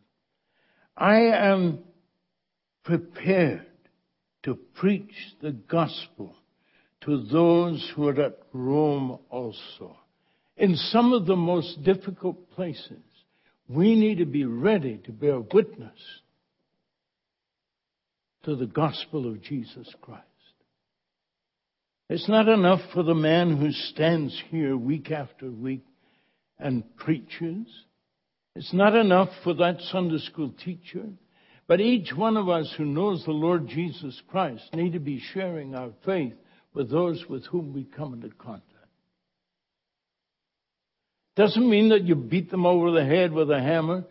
[0.95, 1.80] I am
[2.84, 3.65] prepared
[4.44, 6.36] to preach the gospel
[7.02, 9.98] to those who are at Rome also.
[10.57, 13.03] In some of the most difficult places,
[13.68, 15.98] we need to be ready to bear witness
[18.44, 20.26] to the gospel of Jesus Christ.
[22.10, 25.86] It's not enough for the man who stands here week after week
[26.60, 27.68] and preaches.
[28.56, 31.06] It's not enough for that Sunday school teacher.
[31.68, 35.73] But each one of us who knows the Lord Jesus Christ need to be sharing
[35.73, 36.34] our faith
[36.73, 38.65] with those with whom we come into contact.
[41.35, 44.03] Doesn't mean that you beat them over the head with a hammer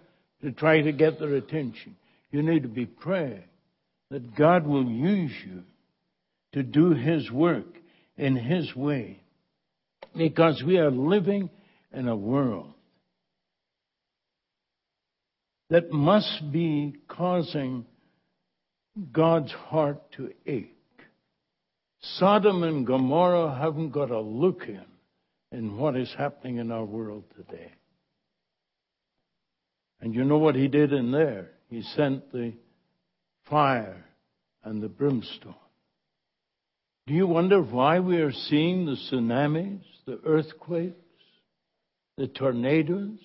[0.43, 1.97] to try to get their attention.
[2.31, 3.45] You need to be praying
[4.11, 5.63] that God will use you
[6.53, 7.67] to do His work
[8.17, 9.21] in His way.
[10.17, 11.51] Because we are living
[11.93, 12.73] in a world
[15.69, 17.87] that must be causing
[19.13, 20.77] God's heart to ache.
[22.01, 24.85] Sodom and Gomorrah haven't got a look in
[25.53, 27.73] in what is happening in our world today.
[30.01, 31.51] And you know what he did in there?
[31.69, 32.55] He sent the
[33.49, 34.05] fire
[34.65, 35.55] and the brimstone.
[37.07, 40.95] Do you wonder why we are seeing the tsunamis, the earthquakes,
[42.17, 43.19] the tornadoes?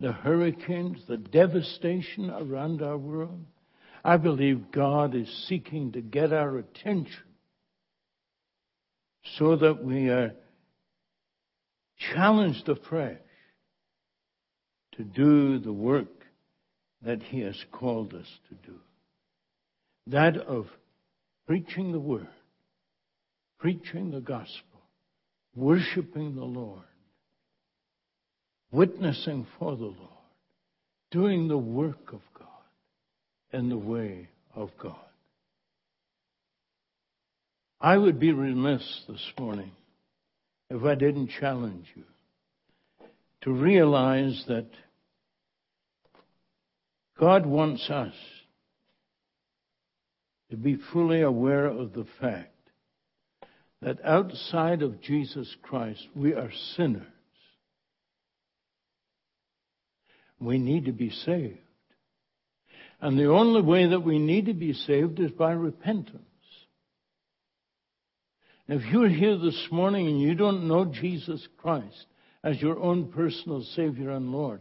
[0.00, 3.44] the hurricanes, the devastation around our world,
[4.04, 7.24] I believe God is seeking to get our attention
[9.36, 10.32] so that we are
[11.98, 13.18] challenged afresh
[14.96, 16.08] to do the work
[17.02, 18.78] that He has called us to do.
[20.08, 20.66] That of
[21.46, 22.28] preaching the Word,
[23.58, 24.80] preaching the gospel,
[25.54, 26.82] worshiping the Lord,
[28.70, 29.96] witnessing for the Lord,
[31.10, 32.46] doing the work of God
[33.52, 35.07] in the way of God.
[37.80, 39.70] I would be remiss this morning
[40.68, 42.02] if I didn't challenge you
[43.42, 44.66] to realize that
[47.18, 48.14] God wants us
[50.50, 52.52] to be fully aware of the fact
[53.80, 57.02] that outside of Jesus Christ, we are sinners.
[60.40, 61.58] We need to be saved.
[63.00, 66.27] And the only way that we need to be saved is by repentance.
[68.68, 72.06] If you're here this morning and you don't know Jesus Christ
[72.44, 74.60] as your own personal Savior and Lord,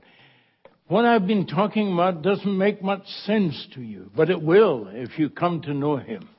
[0.88, 5.20] what I've been talking about doesn't make much sense to you, but it will if
[5.20, 6.30] you come to know Him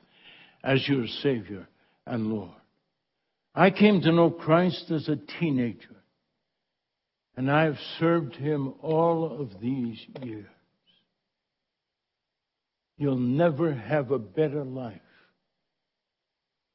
[0.63, 1.67] as your Savior
[2.07, 2.49] and Lord.
[3.53, 5.95] I came to know Christ as a teenager,
[7.37, 10.47] and I've served Him all of these years.
[12.97, 15.01] You'll never have a better life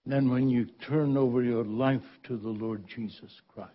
[0.06, 3.70] than when you turn over your life to the Lord Jesus Christ.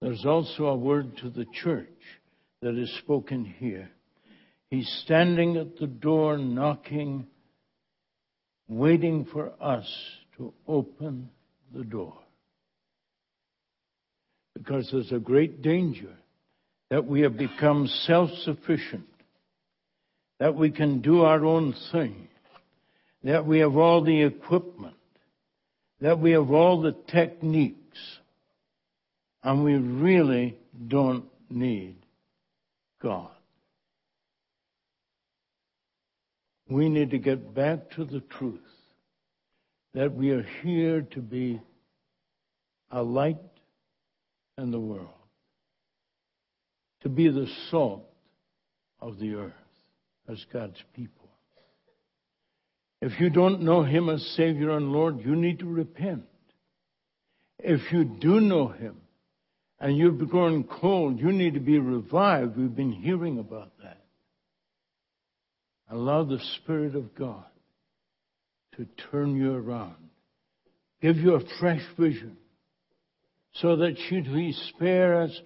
[0.00, 1.88] There's also a word to the church
[2.62, 3.90] that is spoken here.
[4.70, 7.26] He's standing at the door knocking,
[8.68, 9.88] waiting for us
[10.36, 11.30] to open
[11.74, 12.14] the door.
[14.54, 16.14] Because there's a great danger
[16.90, 19.06] that we have become self sufficient,
[20.38, 22.28] that we can do our own thing,
[23.22, 24.96] that we have all the equipment,
[26.00, 27.98] that we have all the techniques,
[29.42, 31.96] and we really don't need
[33.02, 33.30] God.
[36.68, 38.60] We need to get back to the truth
[39.94, 41.60] that we are here to be
[42.90, 43.38] a light
[44.56, 45.08] in the world,
[47.02, 48.04] to be the salt
[49.00, 49.52] of the earth
[50.28, 51.27] as God's people.
[53.00, 56.24] If you don't know Him as Savior and Lord, you need to repent.
[57.58, 59.00] If you do know Him
[59.78, 62.56] and you've grown cold, you need to be revived.
[62.56, 64.02] We've been hearing about that.
[65.90, 67.44] Allow the Spirit of God
[68.76, 70.10] to turn you around,
[71.00, 72.36] give you a fresh vision,
[73.54, 75.40] so that should He spare us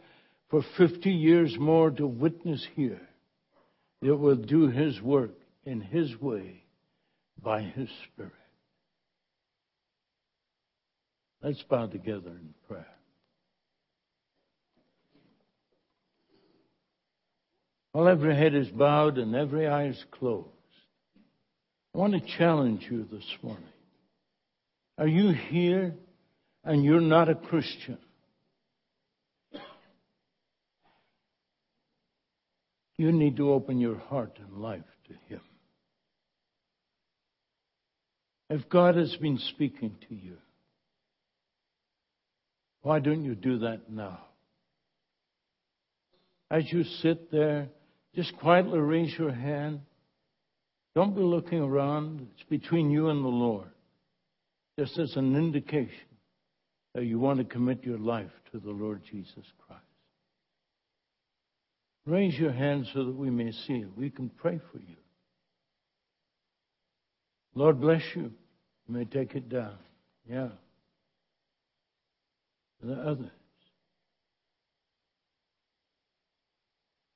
[0.48, 3.00] for 50 years more to witness here,
[4.02, 5.32] it will do His work
[5.64, 6.61] in His way
[7.40, 8.32] by His Spirit.
[11.42, 12.86] Let's bow together in prayer.
[17.92, 20.48] While every head is bowed and every eye is closed,
[21.94, 23.64] I want to challenge you this morning.
[24.96, 25.94] Are you here
[26.64, 27.98] and you're not a Christian?
[32.96, 35.40] You need to open your heart and life to Him.
[38.52, 40.36] If God has been speaking to you,
[42.82, 44.18] why don't you do that now?
[46.50, 47.70] As you sit there,
[48.14, 49.80] just quietly raise your hand.
[50.94, 52.28] Don't be looking around.
[52.34, 53.68] It's between you and the Lord.
[54.78, 55.88] Just as an indication
[56.94, 59.82] that you want to commit your life to the Lord Jesus Christ.
[62.04, 63.96] Raise your hand so that we may see it.
[63.96, 64.96] We can pray for you.
[67.54, 68.32] Lord bless you.
[68.88, 69.76] You may take it down.
[70.28, 70.48] Yeah.
[72.82, 73.30] The others.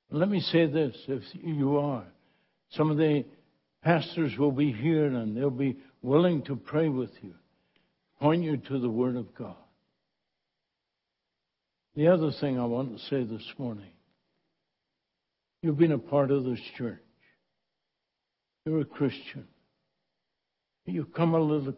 [0.09, 2.05] Let me say this if you are,
[2.71, 3.25] some of the
[3.83, 7.33] pastors will be here and they'll be willing to pray with you,
[8.19, 9.55] point you to the Word of God.
[11.95, 13.91] The other thing I want to say this morning
[15.61, 17.01] you've been a part of this church,
[18.65, 19.47] you're a Christian.
[20.87, 21.75] You've come a little,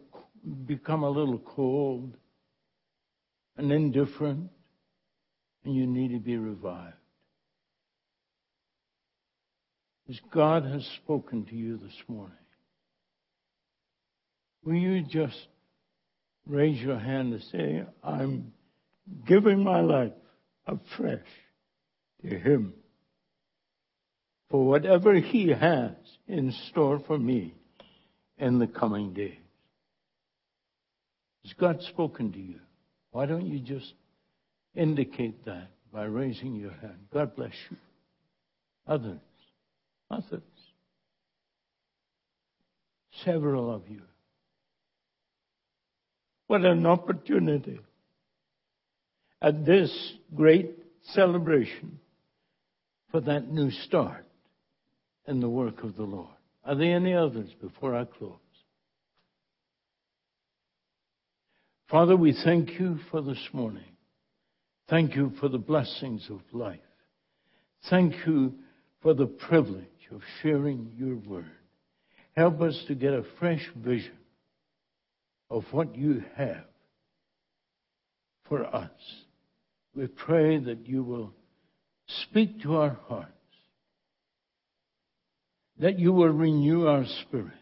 [0.66, 2.16] become a little cold
[3.56, 4.50] and indifferent,
[5.64, 6.94] and you need to be revived.
[10.08, 12.36] As God has spoken to you this morning,
[14.64, 15.48] will you just
[16.46, 18.52] raise your hand and say, I'm
[19.26, 20.12] giving my life.
[20.66, 21.26] afresh
[22.22, 22.74] to Him
[24.50, 25.96] for whatever He has
[26.28, 27.54] in store for me
[28.40, 29.36] in the coming days.
[31.44, 32.58] Has God spoken to you?
[33.12, 33.92] Why don't you just
[34.74, 36.98] indicate that by raising your hand?
[37.12, 37.76] God bless you.
[38.86, 39.18] Others,
[40.10, 40.42] others,
[43.24, 44.02] several of you.
[46.46, 47.78] What an opportunity
[49.40, 50.70] at this great
[51.12, 52.00] celebration
[53.10, 54.26] for that new start
[55.26, 56.39] in the work of the Lord.
[56.64, 58.38] Are there any others before I close?
[61.90, 63.82] Father, we thank you for this morning.
[64.88, 66.78] Thank you for the blessings of life.
[67.88, 68.54] Thank you
[69.02, 71.50] for the privilege of sharing your word.
[72.36, 74.18] Help us to get a fresh vision
[75.50, 76.64] of what you have
[78.48, 78.90] for us.
[79.94, 81.32] We pray that you will
[82.22, 83.32] speak to our hearts,
[85.80, 87.52] that you will renew our spirit,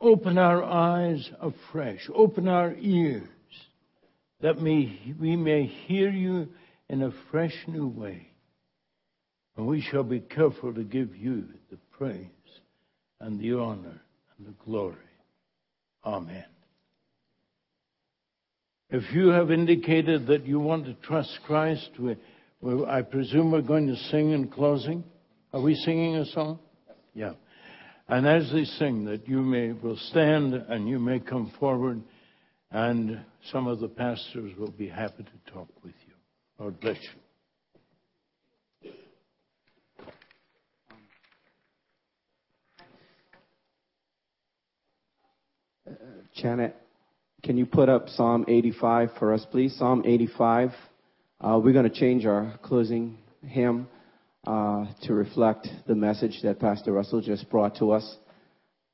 [0.00, 3.28] open our eyes afresh, open our ears,
[4.40, 6.48] that may, we may hear you
[6.88, 8.28] in a fresh new way.
[9.56, 12.26] And we shall be careful to give you the praise
[13.18, 14.00] and the honor
[14.36, 14.94] and the glory.
[16.04, 16.44] Amen.
[18.90, 22.16] If you have indicated that you want to trust Christ, we,
[22.60, 25.02] we, I presume we're going to sing in closing.
[25.52, 26.58] Are we singing a song?
[27.14, 27.32] Yeah.
[28.06, 32.02] And as they sing, that you may will stand and you may come forward,
[32.70, 33.20] and
[33.50, 36.14] some of the pastors will be happy to talk with you.
[36.58, 37.08] Lord bless you.
[46.36, 46.76] Janet,
[47.42, 49.74] can you put up Psalm 85 for us, please?
[49.78, 50.70] Psalm 85.
[51.40, 53.16] Uh, we're going to change our closing
[53.46, 53.88] hymn
[54.46, 58.16] uh, to reflect the message that Pastor Russell just brought to us.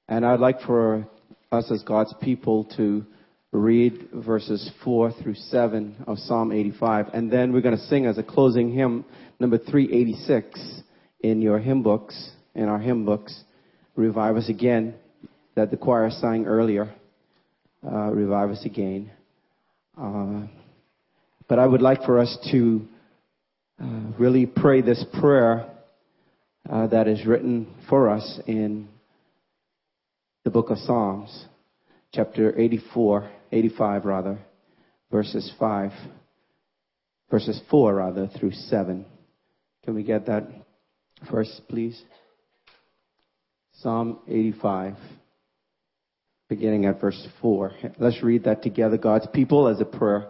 [0.09, 1.07] And I'd like for
[1.53, 3.05] us as God's people to
[3.53, 7.07] read verses 4 through 7 of Psalm 85.
[7.15, 9.05] And then we're going to sing as a closing hymn,
[9.39, 10.83] number 386
[11.21, 13.43] in your hymn books, in our hymn books.
[13.97, 14.95] Revive Us Again,
[15.55, 16.93] that the choir sang earlier
[17.87, 19.11] uh, revive us again.
[20.01, 20.47] Uh,
[21.49, 22.87] but I would like for us to
[23.83, 23.87] uh,
[24.19, 25.69] really pray this prayer
[26.71, 28.89] uh, that is written for us in
[30.45, 31.47] the book of Psalms,
[32.13, 34.39] chapter 84, 85 rather,
[35.11, 35.91] verses 5,
[37.31, 39.05] verses 4 rather through 7.
[39.85, 40.49] Can we get that
[41.31, 42.01] first, please?
[43.73, 44.95] Psalm 85
[46.49, 47.73] beginning at verse 4.
[47.99, 50.29] Let's read that together, God's people, as a prayer.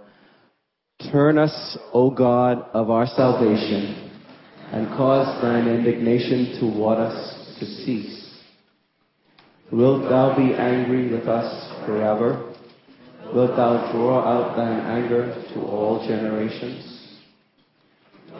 [1.11, 4.11] Turn us, O God of our salvation,
[4.73, 8.41] and cause thine indignation toward us to cease.
[9.71, 12.55] Wilt thou be angry with us forever?
[13.35, 17.19] Wilt thou draw out thine anger to all generations?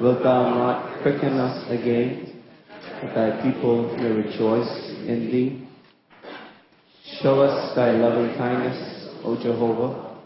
[0.01, 2.43] Wilt thou not quicken us again,
[3.03, 5.69] that thy people may rejoice in thee?
[7.21, 10.19] Show us thy loving kindness, O Jehovah,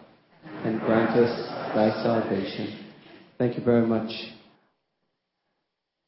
[0.64, 2.86] and grant us thy salvation.
[3.38, 4.10] Thank you very much.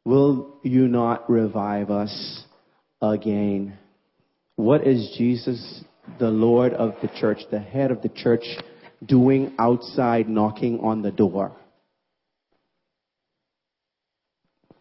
[0.04, 2.44] Will you not revive us
[3.00, 3.78] again?
[4.56, 5.84] What is Jesus,
[6.18, 8.44] the Lord of the church, the head of the church,
[9.04, 11.52] doing outside knocking on the door?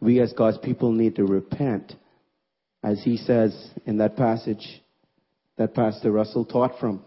[0.01, 1.93] We as God's people need to repent.
[2.81, 4.81] As he says in that passage,
[5.57, 7.03] that Pastor Russell taught from.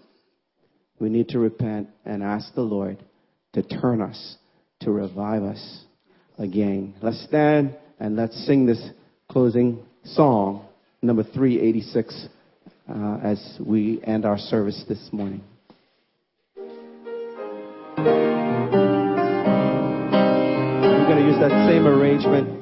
[0.98, 3.02] We need to repent and ask the Lord
[3.52, 4.36] to turn us,
[4.80, 5.84] to revive us
[6.38, 6.94] again.
[7.02, 8.82] Let's stand and let's sing this
[9.30, 10.66] closing song,
[11.00, 12.28] number 386,
[12.88, 15.42] uh, as we end our service this morning.
[16.56, 18.04] We're
[21.06, 22.58] going to use that same arrangement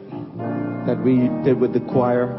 [0.87, 2.37] that we did with the choir.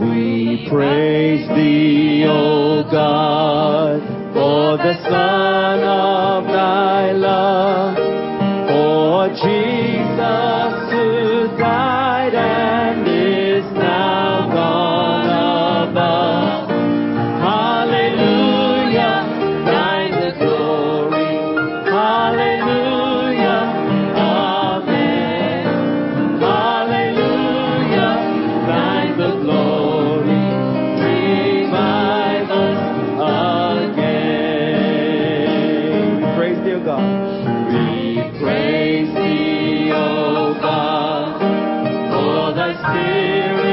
[0.00, 7.96] We praise thee, O God, for the Son of thy love,
[8.68, 10.83] for Jesus
[42.84, 43.63] Spirit.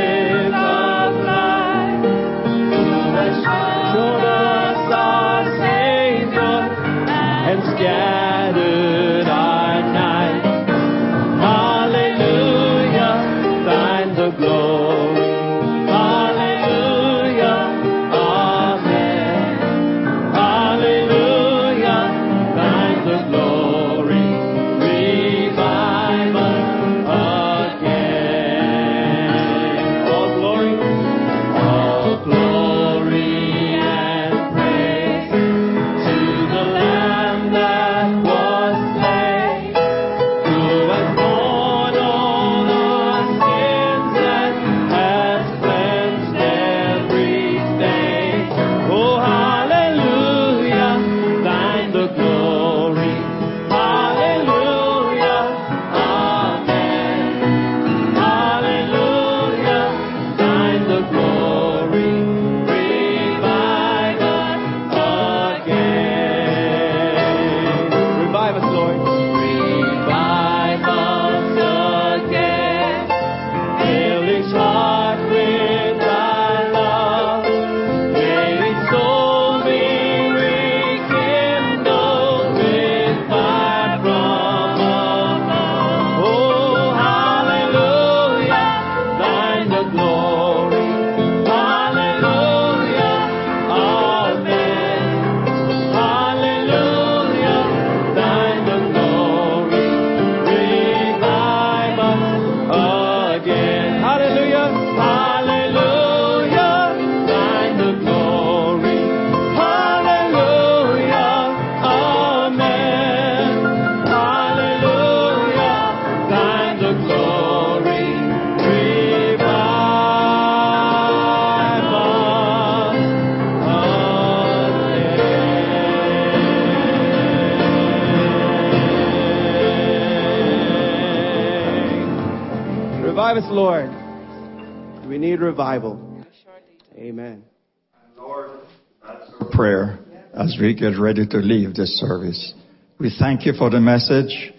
[140.81, 142.53] get ready to leave this service.
[142.99, 144.51] We thank you for the message.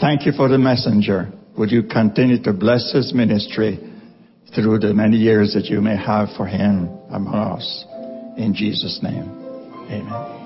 [0.00, 1.32] Thank you for the messenger.
[1.58, 3.78] Would you continue to bless his ministry
[4.54, 7.84] through the many years that you may have for him among us?
[8.36, 9.28] In Jesus' name,
[9.90, 10.43] amen.